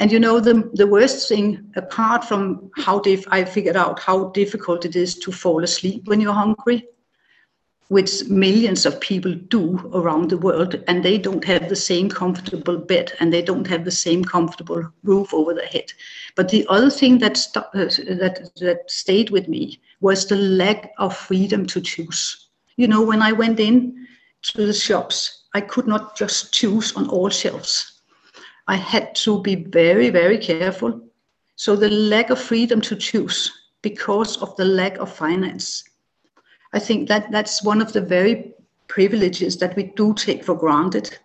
And 0.00 0.10
you 0.10 0.18
know, 0.18 0.40
the, 0.40 0.70
the 0.72 0.86
worst 0.86 1.28
thing, 1.28 1.70
apart 1.76 2.24
from 2.24 2.70
how 2.78 3.00
dif- 3.00 3.28
I 3.30 3.44
figured 3.44 3.76
out 3.76 4.00
how 4.00 4.30
difficult 4.30 4.86
it 4.86 4.96
is 4.96 5.14
to 5.18 5.30
fall 5.30 5.62
asleep 5.62 6.04
when 6.06 6.22
you're 6.22 6.32
hungry, 6.32 6.86
which 7.88 8.24
millions 8.24 8.86
of 8.86 8.98
people 9.02 9.34
do 9.34 9.90
around 9.92 10.30
the 10.30 10.38
world, 10.38 10.82
and 10.88 11.04
they 11.04 11.18
don't 11.18 11.44
have 11.44 11.68
the 11.68 11.76
same 11.76 12.08
comfortable 12.08 12.78
bed 12.78 13.12
and 13.20 13.30
they 13.30 13.42
don't 13.42 13.66
have 13.66 13.84
the 13.84 13.90
same 13.90 14.24
comfortable 14.24 14.90
roof 15.02 15.34
over 15.34 15.52
their 15.52 15.66
head. 15.66 15.92
But 16.34 16.48
the 16.48 16.66
other 16.70 16.88
thing 16.88 17.18
that, 17.18 17.36
st- 17.36 17.66
uh, 17.74 17.84
that, 18.20 18.50
that 18.60 18.90
stayed 18.90 19.28
with 19.28 19.48
me 19.48 19.80
was 20.00 20.26
the 20.26 20.36
lack 20.36 20.92
of 20.96 21.14
freedom 21.14 21.66
to 21.66 21.80
choose. 21.82 22.48
You 22.76 22.88
know, 22.88 23.02
when 23.02 23.20
I 23.20 23.32
went 23.32 23.60
in 23.60 24.06
to 24.44 24.66
the 24.66 24.72
shops, 24.72 25.42
I 25.52 25.60
could 25.60 25.86
not 25.86 26.16
just 26.16 26.54
choose 26.54 26.96
on 26.96 27.06
all 27.10 27.28
shelves. 27.28 27.99
I 28.70 28.76
had 28.76 29.16
to 29.16 29.42
be 29.42 29.56
very, 29.56 30.10
very 30.10 30.38
careful. 30.38 31.00
So 31.56 31.74
the 31.74 31.90
lack 31.90 32.30
of 32.30 32.40
freedom 32.40 32.80
to 32.82 32.94
choose 32.94 33.50
because 33.82 34.40
of 34.40 34.54
the 34.54 34.64
lack 34.64 34.96
of 34.98 35.12
finance. 35.12 35.82
I 36.72 36.78
think 36.78 37.08
that 37.08 37.32
that's 37.32 37.64
one 37.64 37.82
of 37.82 37.92
the 37.92 38.00
very 38.00 38.54
privileges 38.86 39.56
that 39.56 39.74
we 39.74 39.92
do 39.96 40.14
take 40.14 40.44
for 40.44 40.54
granted 40.54 41.18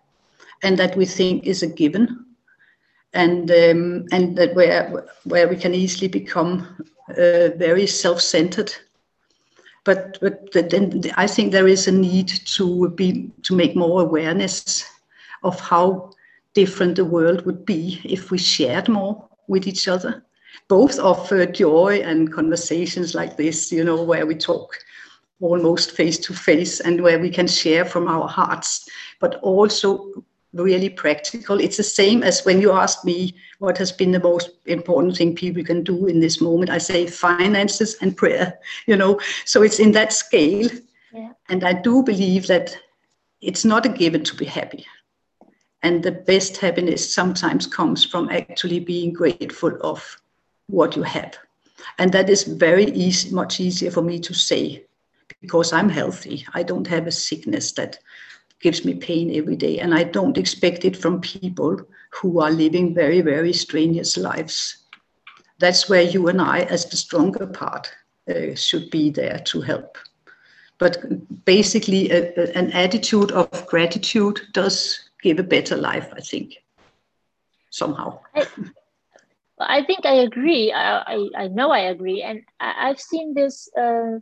and 0.64 0.76
that 0.78 0.96
we 0.96 1.06
think 1.06 1.46
is 1.46 1.62
a 1.62 1.68
given 1.68 2.26
and 3.12 3.48
um, 3.52 4.06
and 4.10 4.36
that 4.36 4.56
where 4.56 5.06
where 5.24 5.46
we 5.46 5.56
can 5.56 5.72
easily 5.72 6.08
become 6.08 6.66
uh, 7.10 7.50
very 7.56 7.86
self-centered 7.86 8.74
but 9.84 10.18
but 10.20 10.52
then 10.52 11.02
I 11.16 11.28
think 11.28 11.52
there 11.52 11.68
is 11.68 11.86
a 11.86 11.92
need 11.92 12.28
to 12.56 12.88
be 12.90 13.30
to 13.42 13.54
make 13.54 13.76
more 13.76 14.02
awareness 14.02 14.84
of 15.44 15.60
how 15.60 16.10
different 16.56 16.96
the 16.96 17.04
world 17.04 17.44
would 17.44 17.64
be 17.66 18.00
if 18.02 18.30
we 18.30 18.38
shared 18.38 18.88
more 18.88 19.28
with 19.46 19.68
each 19.68 19.86
other, 19.86 20.24
both 20.68 20.98
of 20.98 21.30
uh, 21.30 21.44
joy 21.46 22.00
and 22.02 22.32
conversations 22.32 23.14
like 23.14 23.36
this, 23.36 23.70
you 23.70 23.84
know, 23.84 24.02
where 24.02 24.26
we 24.26 24.34
talk 24.34 24.76
almost 25.40 25.90
face 25.90 26.18
to 26.18 26.32
face 26.32 26.80
and 26.80 27.02
where 27.02 27.18
we 27.18 27.28
can 27.28 27.46
share 27.46 27.84
from 27.84 28.08
our 28.08 28.26
hearts, 28.26 28.88
but 29.20 29.34
also 29.42 30.24
really 30.54 30.88
practical. 30.88 31.60
It's 31.60 31.76
the 31.76 31.82
same 31.82 32.22
as 32.22 32.44
when 32.46 32.62
you 32.62 32.72
ask 32.72 33.04
me 33.04 33.34
what 33.58 33.76
has 33.76 33.92
been 33.92 34.12
the 34.12 34.20
most 34.20 34.50
important 34.64 35.14
thing 35.14 35.34
people 35.34 35.62
can 35.62 35.84
do 35.84 36.06
in 36.06 36.20
this 36.20 36.40
moment. 36.40 36.70
I 36.70 36.78
say 36.78 37.06
finances 37.06 37.96
and 38.00 38.16
prayer, 38.16 38.58
you 38.86 38.96
know. 38.96 39.20
So 39.44 39.62
it's 39.62 39.78
in 39.78 39.92
that 39.92 40.14
scale. 40.14 40.70
Yeah. 41.12 41.32
And 41.50 41.64
I 41.64 41.74
do 41.74 42.02
believe 42.02 42.46
that 42.46 42.74
it's 43.42 43.64
not 43.64 43.84
a 43.84 43.90
given 43.90 44.24
to 44.24 44.34
be 44.34 44.46
happy. 44.46 44.86
And 45.86 46.02
the 46.02 46.10
best 46.10 46.56
happiness 46.56 47.14
sometimes 47.14 47.64
comes 47.68 48.04
from 48.04 48.28
actually 48.30 48.80
being 48.80 49.12
grateful 49.12 49.78
of 49.82 50.20
what 50.66 50.96
you 50.96 51.04
have. 51.04 51.38
And 52.00 52.10
that 52.10 52.28
is 52.28 52.42
very 52.42 52.86
easy, 52.86 53.32
much 53.32 53.60
easier 53.60 53.92
for 53.92 54.02
me 54.02 54.18
to 54.18 54.34
say 54.34 54.84
because 55.40 55.72
I'm 55.72 55.88
healthy. 55.88 56.44
I 56.54 56.64
don't 56.64 56.88
have 56.88 57.06
a 57.06 57.12
sickness 57.12 57.70
that 57.74 58.00
gives 58.60 58.84
me 58.84 58.94
pain 58.94 59.32
every 59.36 59.54
day. 59.54 59.78
And 59.78 59.94
I 59.94 60.02
don't 60.02 60.36
expect 60.36 60.84
it 60.84 60.96
from 60.96 61.20
people 61.20 61.80
who 62.10 62.40
are 62.40 62.50
living 62.50 62.92
very, 62.92 63.20
very 63.20 63.52
strenuous 63.52 64.16
lives. 64.16 64.78
That's 65.60 65.88
where 65.88 66.02
you 66.02 66.26
and 66.26 66.40
I, 66.40 66.62
as 66.62 66.86
the 66.86 66.96
stronger 66.96 67.46
part, 67.46 67.92
uh, 68.28 68.56
should 68.56 68.90
be 68.90 69.10
there 69.10 69.38
to 69.44 69.60
help. 69.60 69.98
But 70.78 71.44
basically, 71.44 72.10
a, 72.10 72.32
a, 72.36 72.58
an 72.58 72.72
attitude 72.72 73.30
of 73.30 73.68
gratitude 73.68 74.40
does 74.52 75.05
give 75.22 75.38
a 75.38 75.42
better 75.42 75.76
life, 75.76 76.12
I 76.14 76.20
think, 76.20 76.56
somehow. 77.70 78.20
I, 78.34 78.46
I 79.58 79.84
think 79.84 80.04
I 80.04 80.14
agree. 80.14 80.72
I, 80.72 80.98
I, 80.98 81.28
I, 81.36 81.48
know 81.48 81.70
I 81.70 81.80
agree. 81.80 82.22
And 82.22 82.42
I, 82.60 82.88
have 82.88 83.00
seen 83.00 83.34
this 83.34 83.68
uh, 83.76 84.18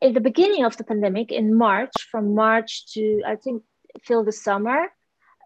in 0.00 0.14
the 0.14 0.20
beginning 0.20 0.64
of 0.64 0.76
the 0.76 0.84
pandemic 0.84 1.32
in 1.32 1.54
March, 1.54 1.92
from 2.10 2.34
March 2.34 2.92
to 2.94 3.22
I 3.26 3.36
think 3.36 3.62
till 4.06 4.24
the 4.24 4.32
summer, 4.32 4.88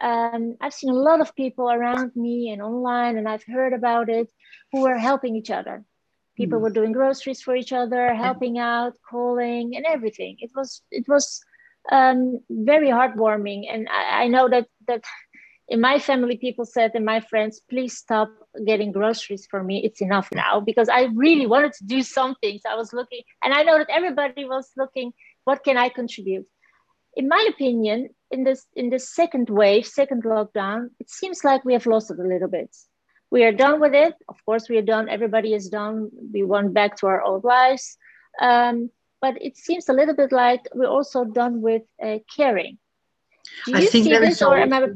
um, 0.01 0.57
I've 0.61 0.75
seen 0.75 0.91
a 0.91 0.95
lot 0.95 1.21
of 1.21 1.35
people 1.37 1.71
around 1.71 2.13
me 2.17 2.51
and 2.51 2.61
online, 2.61 3.17
and 3.17 3.29
I've 3.29 3.45
heard 3.45 3.73
about 3.73 4.09
it, 4.09 4.29
who 4.73 4.83
were 4.83 4.99
helping 4.99 5.37
each 5.37 5.51
other. 5.51 5.85
People 6.37 6.59
mm. 6.59 6.63
were 6.63 6.71
doing 6.71 6.93
groceries 6.93 7.41
for 7.41 7.55
each 7.55 7.73
other, 7.73 8.13
helping 8.13 8.59
out, 8.59 8.95
calling, 9.09 9.77
and 9.77 9.87
everything. 9.87 10.37
It 10.41 10.51
was 10.57 10.83
it 10.91 11.07
was 11.07 11.41
um, 11.91 12.41
very 12.51 12.89
heartwarming, 12.89 13.65
and 13.73 13.89
I, 13.89 14.25
I 14.25 14.29
know 14.29 14.49
that 14.49 14.67
that 14.87 15.05
in 15.69 15.81
my 15.81 15.99
family, 15.99 16.37
people 16.37 16.65
said, 16.65 16.93
and 16.95 17.05
my 17.05 17.21
friends, 17.21 17.61
please 17.71 17.97
stop 17.97 18.31
getting 18.67 18.93
groceries 18.93 19.47
for 19.51 19.63
me. 19.63 19.83
It's 19.85 20.03
enough 20.03 20.29
now 20.35 20.61
because 20.61 20.89
I 20.89 21.09
really 21.15 21.47
wanted 21.47 21.73
to 21.75 21.85
do 21.85 22.03
something. 22.03 22.59
So 22.59 22.71
I 22.71 22.75
was 22.75 22.93
looking, 22.93 23.23
and 23.43 23.55
I 23.55 23.63
know 23.63 23.79
that 23.79 23.91
everybody 23.91 24.45
was 24.45 24.71
looking, 24.77 25.13
what 25.45 25.65
can 25.65 25.77
I 25.77 25.89
contribute? 25.89 26.47
In 27.17 27.29
my 27.29 27.47
opinion, 27.49 28.11
in 28.31 28.45
this 28.45 28.67
in 28.75 28.91
this 28.91 29.15
second 29.15 29.51
wave, 29.51 29.87
second 29.87 30.25
lockdown, 30.25 30.91
it 31.01 31.11
seems 31.11 31.45
like 31.45 31.65
we 31.65 31.75
have 31.75 31.87
lost 31.87 32.11
it 32.11 32.19
a 32.19 32.23
little 32.23 32.49
bit. 32.49 32.75
We 33.31 33.45
are 33.45 33.53
done 33.53 33.81
with 33.81 33.95
it. 33.95 34.15
Of 34.29 34.37
course, 34.45 34.69
we 34.69 34.77
are 34.77 34.83
done. 34.83 35.09
Everybody 35.09 35.55
is 35.55 35.69
done. 35.69 36.11
We 36.33 36.43
went 36.43 36.75
back 36.75 36.97
to 36.99 37.07
our 37.07 37.23
old 37.23 37.45
lives. 37.45 37.97
Um, 38.41 38.91
but 39.23 39.41
it 39.41 39.57
seems 39.57 39.89
a 39.89 39.93
little 39.93 40.15
bit 40.15 40.33
like 40.33 40.61
we're 40.75 40.95
also 40.99 41.25
done 41.25 41.63
with 41.63 41.83
uh, 42.05 42.19
caring. 42.37 42.77
Do 43.65 43.73
you 43.73 43.79
I 43.79 43.87
think 43.87 44.05
see 44.05 44.19
this, 44.19 44.43
or 44.43 44.59
am 44.59 44.73
I? 44.73 44.89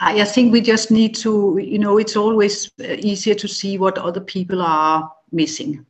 I 0.00 0.24
think 0.24 0.52
we 0.52 0.60
just 0.60 0.90
need 0.90 1.14
to, 1.16 1.58
you 1.62 1.78
know, 1.78 1.98
it's 1.98 2.16
always 2.16 2.70
uh, 2.80 2.96
easier 2.98 3.34
to 3.34 3.46
see 3.46 3.78
what 3.78 3.98
other 3.98 4.20
people 4.20 4.62
are 4.62 5.12
missing. 5.30 5.86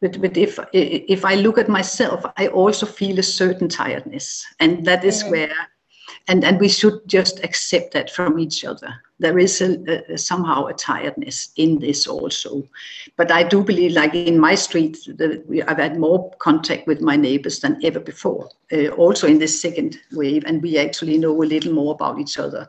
But, 0.00 0.20
but 0.20 0.36
if 0.36 0.58
if 0.72 1.24
I 1.24 1.34
look 1.34 1.58
at 1.58 1.68
myself, 1.68 2.24
I 2.36 2.46
also 2.48 2.86
feel 2.86 3.18
a 3.18 3.22
certain 3.22 3.68
tiredness, 3.68 4.46
and 4.60 4.84
that 4.86 5.04
is 5.04 5.22
mm-hmm. 5.22 5.30
where, 5.30 5.56
and 6.28 6.44
and 6.44 6.60
we 6.60 6.68
should 6.68 7.00
just 7.06 7.42
accept 7.44 7.92
that 7.92 8.10
from 8.10 8.38
each 8.38 8.64
other. 8.64 8.94
There 9.20 9.38
is 9.38 9.60
a, 9.60 10.12
a, 10.12 10.18
somehow 10.18 10.66
a 10.66 10.74
tiredness 10.74 11.50
in 11.56 11.80
this 11.80 12.06
also, 12.06 12.62
but 13.16 13.32
I 13.32 13.42
do 13.42 13.64
believe, 13.64 13.92
like 13.92 14.14
in 14.14 14.38
my 14.38 14.54
street, 14.54 14.96
I've 15.66 15.78
had 15.78 15.98
more 15.98 16.30
contact 16.38 16.86
with 16.86 17.00
my 17.00 17.16
neighbors 17.16 17.58
than 17.58 17.84
ever 17.84 17.98
before. 17.98 18.48
Uh, 18.72 18.88
also 18.90 19.26
in 19.26 19.38
this 19.38 19.60
second 19.60 19.98
wave, 20.12 20.44
and 20.46 20.62
we 20.62 20.78
actually 20.78 21.18
know 21.18 21.42
a 21.42 21.44
little 21.44 21.72
more 21.72 21.94
about 21.94 22.20
each 22.20 22.38
other 22.38 22.68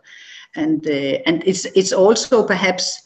and 0.56 0.88
uh, 0.88 1.20
and 1.26 1.44
it's 1.46 1.66
it's 1.66 1.94
also 1.94 2.46
perhaps 2.46 3.04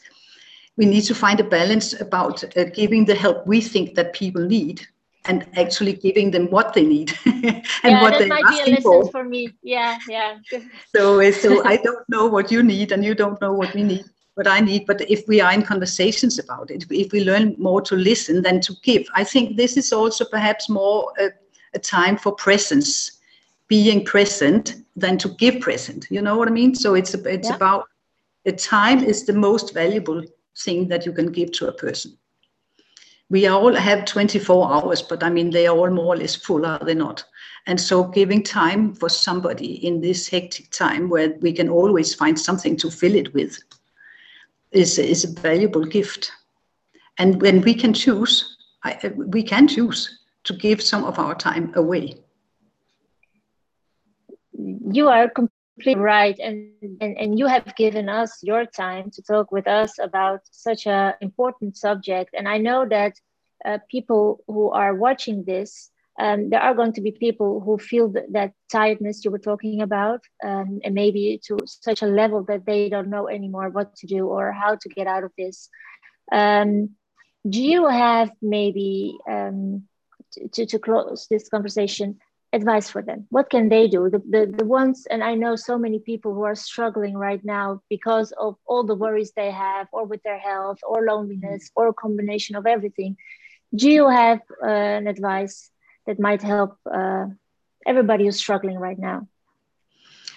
we 0.76 0.86
need 0.86 1.02
to 1.02 1.14
find 1.14 1.40
a 1.40 1.44
balance 1.44 2.00
about 2.00 2.42
uh, 2.56 2.64
giving 2.64 3.04
the 3.04 3.14
help 3.14 3.46
we 3.46 3.60
think 3.60 3.94
that 3.94 4.12
people 4.12 4.42
need 4.42 4.86
and 5.26 5.46
actually 5.56 5.94
giving 5.94 6.30
them 6.30 6.50
what 6.50 6.74
they 6.74 6.84
need 6.84 7.16
and 7.24 7.64
yeah, 7.84 8.02
what 8.02 8.18
they're 8.18 8.32
asking 8.32 8.82
for. 8.82 9.10
for 9.10 9.24
me. 9.24 9.50
Yeah, 9.62 9.98
yeah. 10.08 10.36
so 10.94 11.30
so 11.30 11.64
I 11.64 11.76
don't 11.76 12.08
know 12.08 12.26
what 12.26 12.50
you 12.50 12.62
need 12.62 12.92
and 12.92 13.04
you 13.04 13.14
don't 13.14 13.40
know 13.40 13.52
what 13.52 13.74
we 13.74 13.82
need 13.82 14.04
what 14.34 14.46
I 14.46 14.60
need. 14.60 14.86
But 14.86 15.00
if 15.10 15.26
we 15.26 15.40
are 15.40 15.52
in 15.52 15.62
conversations 15.62 16.38
about 16.38 16.70
it, 16.70 16.84
if 16.90 17.12
we 17.12 17.24
learn 17.24 17.54
more 17.58 17.80
to 17.82 17.96
listen 17.96 18.42
than 18.42 18.60
to 18.62 18.74
give, 18.82 19.06
I 19.14 19.24
think 19.24 19.56
this 19.56 19.76
is 19.76 19.92
also 19.92 20.24
perhaps 20.24 20.68
more 20.68 21.12
a, 21.18 21.30
a 21.74 21.78
time 21.78 22.16
for 22.16 22.32
presence 22.32 23.20
being 23.68 24.04
present 24.04 24.76
than 24.96 25.18
to 25.18 25.28
give 25.28 25.60
present. 25.60 26.06
You 26.10 26.22
know 26.22 26.36
what 26.36 26.48
I 26.48 26.52
mean? 26.52 26.74
So 26.74 26.94
it's 26.94 27.14
it's 27.14 27.48
yeah. 27.48 27.56
about 27.56 27.86
the 28.44 28.52
time 28.52 29.02
is 29.02 29.24
the 29.24 29.32
most 29.32 29.72
valuable 29.72 30.22
thing 30.58 30.88
that 30.88 31.06
you 31.06 31.12
can 31.12 31.32
give 31.32 31.50
to 31.52 31.68
a 31.68 31.72
person. 31.72 32.16
We 33.30 33.46
all 33.46 33.74
have 33.74 34.04
24 34.04 34.72
hours, 34.72 35.02
but 35.02 35.22
I 35.22 35.30
mean 35.30 35.50
they 35.50 35.66
are 35.66 35.76
all 35.76 35.90
more 35.90 36.14
or 36.14 36.16
less 36.16 36.34
full, 36.34 36.66
are 36.66 36.78
they 36.78 36.94
not? 36.94 37.24
And 37.66 37.80
so 37.80 38.04
giving 38.04 38.42
time 38.42 38.94
for 38.94 39.08
somebody 39.08 39.86
in 39.86 40.00
this 40.00 40.28
hectic 40.28 40.70
time 40.70 41.08
where 41.08 41.34
we 41.40 41.52
can 41.52 41.68
always 41.68 42.14
find 42.14 42.38
something 42.38 42.76
to 42.76 42.90
fill 42.90 43.14
it 43.14 43.32
with 43.32 43.58
is, 44.72 44.98
is 44.98 45.24
a 45.24 45.40
valuable 45.40 45.84
gift. 45.84 46.30
And 47.18 47.40
when 47.40 47.62
we 47.62 47.74
can 47.74 47.94
choose, 47.94 48.56
I, 48.84 49.12
we 49.16 49.42
can 49.42 49.66
choose 49.66 50.20
to 50.44 50.52
give 50.52 50.82
some 50.82 51.04
of 51.04 51.18
our 51.18 51.34
time 51.34 51.72
away 51.74 52.18
you 54.90 55.08
are 55.08 55.28
completely 55.74 56.02
right 56.02 56.38
and, 56.38 56.70
and 57.00 57.16
and 57.18 57.38
you 57.38 57.46
have 57.46 57.74
given 57.76 58.08
us 58.08 58.38
your 58.42 58.64
time 58.64 59.10
to 59.10 59.22
talk 59.22 59.50
with 59.50 59.66
us 59.66 59.98
about 59.98 60.40
such 60.50 60.86
a 60.86 61.16
important 61.20 61.76
subject. 61.76 62.30
And 62.34 62.48
i 62.48 62.58
know 62.58 62.86
that 62.88 63.14
uh, 63.64 63.78
people 63.90 64.44
who 64.46 64.70
are 64.70 64.94
watching 64.94 65.44
this 65.44 65.90
um, 66.20 66.50
there 66.50 66.60
are 66.60 66.74
going 66.74 66.92
to 66.92 67.00
be 67.00 67.10
people 67.10 67.60
who 67.60 67.76
feel 67.76 68.08
that, 68.10 68.32
that 68.32 68.52
tiredness 68.70 69.24
you 69.24 69.30
were 69.32 69.38
talking 69.38 69.82
about 69.82 70.20
um, 70.44 70.80
and 70.84 70.94
maybe 70.94 71.40
to 71.44 71.58
such 71.66 72.02
a 72.02 72.06
level 72.06 72.44
that 72.44 72.64
they 72.64 72.88
don't 72.88 73.08
know 73.08 73.28
anymore 73.28 73.68
what 73.70 73.96
to 73.96 74.06
do 74.06 74.28
or 74.28 74.52
how 74.52 74.76
to 74.76 74.88
get 74.88 75.08
out 75.08 75.24
of 75.24 75.32
this. 75.36 75.68
Um, 76.30 76.90
do 77.48 77.60
you 77.60 77.88
have 77.88 78.30
maybe 78.40 79.18
um, 79.28 79.88
to, 80.52 80.66
to 80.66 80.78
close 80.78 81.26
this 81.28 81.48
conversation 81.48 82.20
advice 82.54 82.88
for 82.88 83.02
them? 83.02 83.26
What 83.30 83.50
can 83.50 83.68
they 83.68 83.88
do? 83.88 84.08
The, 84.08 84.22
the, 84.34 84.42
the 84.60 84.64
ones 84.64 85.06
and 85.10 85.22
i 85.22 85.34
know 85.34 85.54
so 85.56 85.74
many 85.84 85.98
people 86.10 86.32
who 86.34 86.44
are 86.50 86.54
struggling 86.54 87.16
right 87.28 87.44
now 87.44 87.66
because 87.90 88.32
of 88.46 88.56
all 88.66 88.84
the 88.84 88.94
worries 88.94 89.32
they 89.32 89.50
have 89.50 89.86
or 89.92 90.04
with 90.06 90.22
their 90.22 90.38
health 90.38 90.78
or 90.90 91.02
loneliness 91.02 91.70
or 91.76 91.88
a 91.88 91.94
combination 92.04 92.56
of 92.56 92.66
everything. 92.66 93.16
Do 93.74 93.90
you 93.90 94.08
have 94.08 94.40
uh, 94.62 94.98
an 95.00 95.06
advice 95.06 95.70
that 96.06 96.20
might 96.20 96.42
help 96.42 96.72
uh, 96.92 97.26
everybody 97.86 98.24
who's 98.24 98.36
struggling 98.36 98.78
right 98.78 98.98
now? 98.98 99.26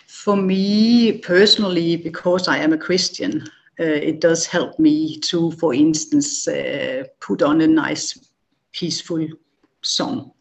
For 0.08 0.36
me 0.36 1.19
personally 1.19 1.95
because 1.97 2.47
i 2.47 2.58
am 2.58 2.73
a 2.73 2.77
christian 2.88 3.34
uh, 3.80 3.99
it 4.12 4.19
does 4.19 4.45
help 4.45 4.80
me 4.80 5.17
to 5.30 5.51
for 5.51 5.73
instance 5.73 6.47
uh, 6.47 7.03
put 7.19 7.41
on 7.41 7.62
a 7.62 7.67
nice 7.67 8.08
peaceful 8.73 9.27
song 9.82 10.32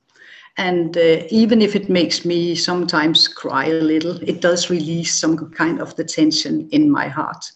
and 0.59 0.97
uh, 0.97 1.23
even 1.29 1.61
if 1.61 1.77
it 1.77 1.88
makes 1.88 2.25
me 2.25 2.55
sometimes 2.55 3.29
cry 3.29 3.66
a 3.66 3.81
little 3.81 4.16
it 4.23 4.40
does 4.40 4.71
release 4.71 5.14
some 5.14 5.51
kind 5.51 5.81
of 5.81 5.95
the 5.97 6.05
tension 6.05 6.69
in 6.71 6.90
my 6.90 7.09
heart 7.09 7.53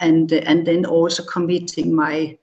and 0.00 0.32
uh, 0.32 0.40
and 0.46 0.66
then 0.66 0.84
also 0.84 1.22
committing 1.24 1.94
my 1.94 2.36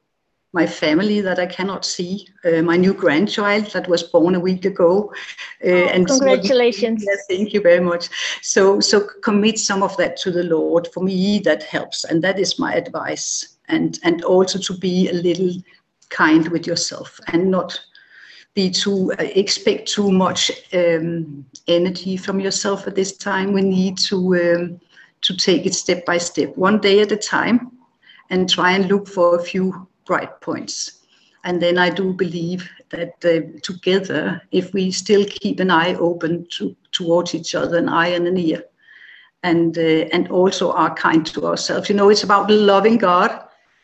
my 0.54 0.66
family 0.66 1.22
that 1.22 1.40
I 1.40 1.46
cannot 1.46 1.86
see, 1.86 2.28
uh, 2.46 2.62
my 2.62 2.78
new 2.78 2.94
grandchild 2.94 3.66
that 3.74 3.88
was 3.88 4.04
born 4.04 4.34
a 4.34 4.40
week 4.40 4.66
ago. 4.66 5.14
Uh, 5.64 5.70
oh, 5.70 5.88
and 5.94 6.08
congratulations! 6.08 7.04
So, 7.04 7.12
yeah, 7.12 7.18
thank 7.30 7.54
you 7.54 7.62
very 7.62 7.82
much. 7.82 8.10
So, 8.42 8.80
so 8.80 9.08
commit 9.22 9.60
some 9.60 9.84
of 9.84 9.96
that 9.98 10.18
to 10.18 10.32
the 10.32 10.44
Lord. 10.44 10.88
For 10.94 11.04
me, 11.04 11.40
that 11.40 11.64
helps, 11.64 12.06
and 12.06 12.24
that 12.24 12.40
is 12.40 12.58
my 12.58 12.74
advice. 12.74 13.58
And 13.68 14.00
and 14.04 14.24
also 14.24 14.58
to 14.60 14.78
be 14.78 15.10
a 15.10 15.14
little 15.14 15.54
kind 16.10 16.48
with 16.48 16.66
yourself 16.66 17.20
and 17.28 17.52
not 17.52 17.80
be 18.58 18.72
too 18.72 19.14
uh, 19.20 19.24
expect 19.44 19.88
too 19.88 20.12
much 20.12 20.52
um, 20.74 21.46
energy 21.68 22.18
from 22.18 22.40
yourself 22.40 22.88
at 22.88 22.96
this 22.96 23.16
time. 23.16 23.54
We 23.54 23.62
need 23.62 24.00
to 24.10 24.18
um, 24.44 24.80
to 25.22 25.38
take 25.38 25.68
it 25.68 25.76
step 25.76 26.06
by 26.06 26.18
step, 26.18 26.58
one 26.58 26.80
day 26.80 27.02
at 27.02 27.12
a 27.12 27.18
time, 27.18 27.58
and 28.32 28.50
try 28.50 28.72
and 28.72 28.88
look 28.88 29.08
for 29.08 29.36
a 29.36 29.44
few 29.44 29.88
bright 30.06 30.42
points. 30.42 31.04
And 31.44 31.62
then 31.62 31.78
I 31.78 31.90
do 31.92 32.14
believe 32.14 32.68
that 32.90 33.14
uh, 33.24 33.60
together, 33.62 34.42
if 34.52 34.74
we 34.74 34.92
still 34.92 35.26
keep 35.26 35.60
an 35.60 35.70
eye 35.70 35.94
open 35.96 36.48
to, 36.58 36.76
towards 36.92 37.36
each 37.36 37.54
other, 37.54 37.78
an 37.78 37.90
eye 37.90 38.14
and 38.18 38.28
an 38.28 38.38
ear, 38.38 38.64
and 39.44 39.78
uh, 39.78 40.06
and 40.16 40.30
also 40.30 40.72
are 40.72 40.96
kind 40.96 41.24
to 41.28 41.46
ourselves. 41.46 41.90
You 41.90 41.96
know, 41.96 42.10
it's 42.10 42.24
about 42.24 42.50
loving 42.50 42.98
God, 42.98 43.32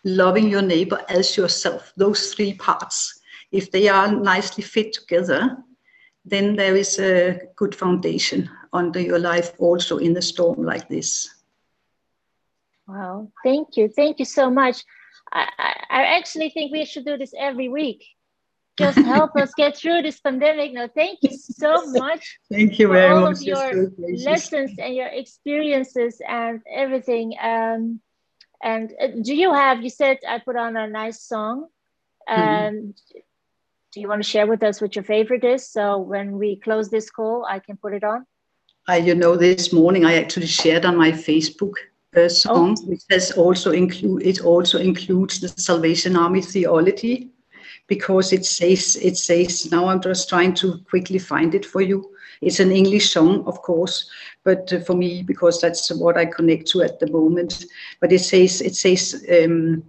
loving 0.04 0.50
your 0.50 0.64
neighbor 0.64 1.00
as 1.10 1.38
yourself. 1.38 1.94
Those 1.96 2.34
three 2.34 2.54
parts 2.56 3.20
if 3.54 3.70
they 3.72 3.88
are 3.88 4.12
nicely 4.12 4.64
fit 4.64 4.92
together, 4.94 5.58
then 6.26 6.56
there 6.56 6.76
is 6.76 7.00
a 7.00 7.40
good 7.56 7.76
foundation 7.76 8.50
under 8.74 9.00
your 9.00 9.20
life 9.20 9.54
also 9.60 9.98
in 10.00 10.18
a 10.18 10.22
storm 10.22 10.64
like 10.64 10.90
this. 10.90 11.30
Wow, 12.88 13.32
thank 13.44 13.78
you. 13.78 13.88
Thank 13.88 14.20
you 14.20 14.26
so 14.26 14.50
much. 14.50 14.84
I, 15.32 15.48
I 15.90 16.04
actually 16.18 16.50
think 16.50 16.72
we 16.72 16.84
should 16.86 17.06
do 17.06 17.18
this 17.18 17.34
every 17.38 17.70
week. 17.70 18.04
Just 18.78 18.98
help 19.16 19.36
us 19.36 19.54
get 19.56 19.78
through 19.78 20.02
this 20.02 20.20
pandemic. 20.20 20.74
Now, 20.74 20.88
thank 20.88 21.20
you 21.22 21.38
so 21.38 21.86
much. 21.92 22.40
thank 22.52 22.80
you 22.80 22.88
very 22.88 23.14
all 23.14 23.22
much. 23.22 23.48
All 23.48 23.70
of 23.70 23.70
your 23.70 23.92
lessons 24.00 24.72
and 24.80 24.96
your 24.96 25.08
experiences 25.08 26.20
and 26.28 26.62
everything. 26.70 27.36
Um, 27.40 28.02
and 28.64 28.92
uh, 29.00 29.08
do 29.22 29.36
you 29.36 29.54
have? 29.54 29.84
You 29.84 29.90
said 29.92 30.18
I 30.28 30.40
put 30.40 30.56
on 30.56 30.76
a 30.76 30.88
nice 30.88 31.22
song. 31.22 31.68
Mm-hmm. 32.28 32.42
Um, 32.42 32.74
mm-hmm 32.74 33.20
do 33.94 34.02
you 34.02 34.08
want 34.08 34.24
to 34.24 34.30
share 34.30 34.48
with 34.48 34.64
us 34.64 34.82
what 34.82 34.96
your 34.96 35.04
favorite 35.04 35.44
is? 35.44 35.70
So 35.70 36.00
when 36.00 36.40
we 36.40 36.56
close 36.56 36.90
this 36.90 37.12
call, 37.12 37.46
I 37.48 37.60
can 37.60 37.78
put 37.78 37.94
it 37.94 38.04
on. 38.04 38.26
I, 38.88 38.98
you 38.98 39.16
know, 39.16 39.38
this 39.38 39.72
morning 39.72 40.04
I 40.04 40.16
actually 40.16 40.48
shared 40.48 40.84
on 40.84 40.98
my 40.98 41.12
Facebook 41.12 41.74
uh, 42.18 42.28
song, 42.28 42.76
oh. 42.80 42.86
which 42.88 43.04
has 43.12 43.32
also 43.32 43.72
include 43.72 44.24
it 44.24 44.42
also 44.42 44.80
includes 44.80 45.40
the 45.40 45.48
Salvation 45.48 46.18
Army 46.18 46.42
theology, 46.42 47.30
because 47.88 48.34
it 48.34 48.46
says 48.46 48.98
it 48.98 49.16
says 49.16 49.72
now 49.72 49.88
I'm 49.88 50.02
just 50.02 50.28
trying 50.28 50.54
to 50.56 50.80
quickly 50.90 51.20
find 51.20 51.56
it 51.56 51.66
for 51.66 51.82
you. 51.82 52.10
It's 52.42 52.60
an 52.60 52.72
English 52.72 53.12
song, 53.12 53.46
of 53.46 53.62
course, 53.62 54.10
but 54.44 54.74
uh, 54.74 54.80
for 54.82 54.96
me 54.96 55.24
because 55.24 55.62
that's 55.62 55.94
what 55.94 56.18
I 56.18 56.26
connect 56.26 56.68
to 56.70 56.82
at 56.82 57.00
the 57.00 57.10
moment. 57.10 57.66
But 58.02 58.12
it 58.12 58.20
says 58.20 58.60
it 58.60 58.76
says 58.76 59.24
um, 59.32 59.84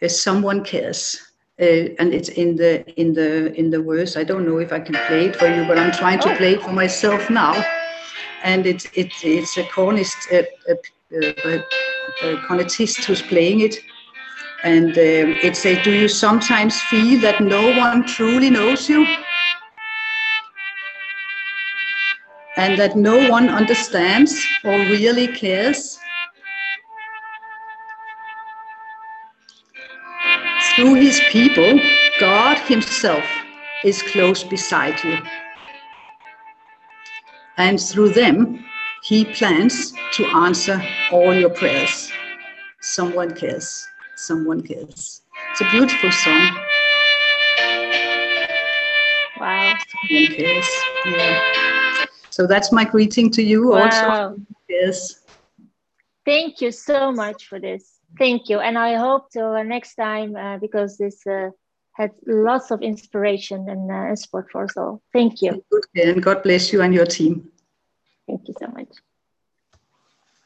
uh, 0.00 0.08
someone 0.08 0.64
cares 0.64 1.25
uh, 1.58 1.88
and 1.98 2.12
it's 2.12 2.28
in 2.28 2.56
the 2.56 2.84
in 3.00 3.14
the 3.14 3.54
in 3.54 3.70
the 3.70 3.80
verse. 3.80 4.16
I 4.16 4.24
don't 4.24 4.44
know 4.44 4.58
if 4.58 4.72
I 4.72 4.80
can 4.80 4.94
play 5.06 5.26
it 5.26 5.36
for 5.36 5.46
you, 5.46 5.64
but 5.66 5.78
I'm 5.78 5.92
trying 5.92 6.20
to 6.20 6.32
oh. 6.32 6.36
play 6.36 6.52
it 6.54 6.62
for 6.62 6.72
myself 6.72 7.30
now. 7.30 7.54
And 8.42 8.66
it's 8.66 8.86
it's 8.94 9.24
it's 9.24 9.56
a 9.56 9.64
cornist, 9.64 10.16
a, 10.30 10.46
a, 10.68 10.76
a, 11.14 11.58
a 12.24 12.36
cornetist 12.46 13.04
who's 13.04 13.22
playing 13.22 13.60
it, 13.60 13.80
and 14.64 14.90
um, 14.90 15.36
it 15.42 15.56
says, 15.56 15.82
"Do 15.82 15.92
you 15.92 16.08
sometimes 16.08 16.78
feel 16.82 17.20
that 17.22 17.40
no 17.40 17.74
one 17.78 18.06
truly 18.06 18.50
knows 18.50 18.88
you?" 18.88 19.06
And 22.58 22.78
that 22.78 22.96
no 22.96 23.30
one 23.30 23.48
understands 23.48 24.46
or 24.64 24.72
really 24.72 25.28
cares 25.28 25.98
Through 30.76 30.96
his 30.96 31.22
people, 31.30 31.80
God 32.20 32.58
himself 32.58 33.24
is 33.82 34.02
close 34.02 34.44
beside 34.44 35.02
you. 35.02 35.16
And 37.56 37.80
through 37.80 38.10
them, 38.10 38.62
he 39.02 39.24
plans 39.24 39.94
to 40.12 40.26
answer 40.26 40.82
all 41.10 41.34
your 41.34 41.48
prayers. 41.48 42.12
Someone 42.82 43.34
cares. 43.34 43.88
Someone 44.16 44.62
cares. 44.62 45.22
It's 45.52 45.62
a 45.62 45.70
beautiful 45.70 46.12
song. 46.12 46.50
Wow. 49.40 49.78
Someone 50.08 50.26
cares. 50.36 50.68
Yeah. 51.06 52.04
So 52.28 52.46
that's 52.46 52.70
my 52.70 52.84
greeting 52.84 53.30
to 53.30 53.42
you 53.42 53.70
wow. 53.70 53.84
also. 53.84 54.42
Yes. 54.68 55.22
Thank 56.26 56.60
you 56.60 56.70
so 56.70 57.12
much 57.12 57.46
for 57.46 57.58
this. 57.58 57.95
Thank 58.18 58.48
you. 58.48 58.60
And 58.60 58.78
I 58.78 58.94
hope 58.94 59.30
till 59.30 59.62
next 59.64 59.94
time 59.96 60.36
uh, 60.36 60.58
because 60.58 60.96
this 60.96 61.26
uh, 61.26 61.50
had 61.92 62.12
lots 62.26 62.70
of 62.70 62.82
inspiration 62.82 63.68
and 63.68 63.90
uh, 63.90 64.16
support 64.16 64.50
for 64.50 64.64
us 64.64 64.76
all. 64.76 65.02
Thank 65.12 65.42
you. 65.42 65.62
And 65.94 66.22
God 66.22 66.42
bless 66.42 66.72
you 66.72 66.82
and 66.82 66.94
your 66.94 67.06
team. 67.06 67.50
Thank 68.26 68.48
you 68.48 68.54
so 68.58 68.68
much. 68.68 68.88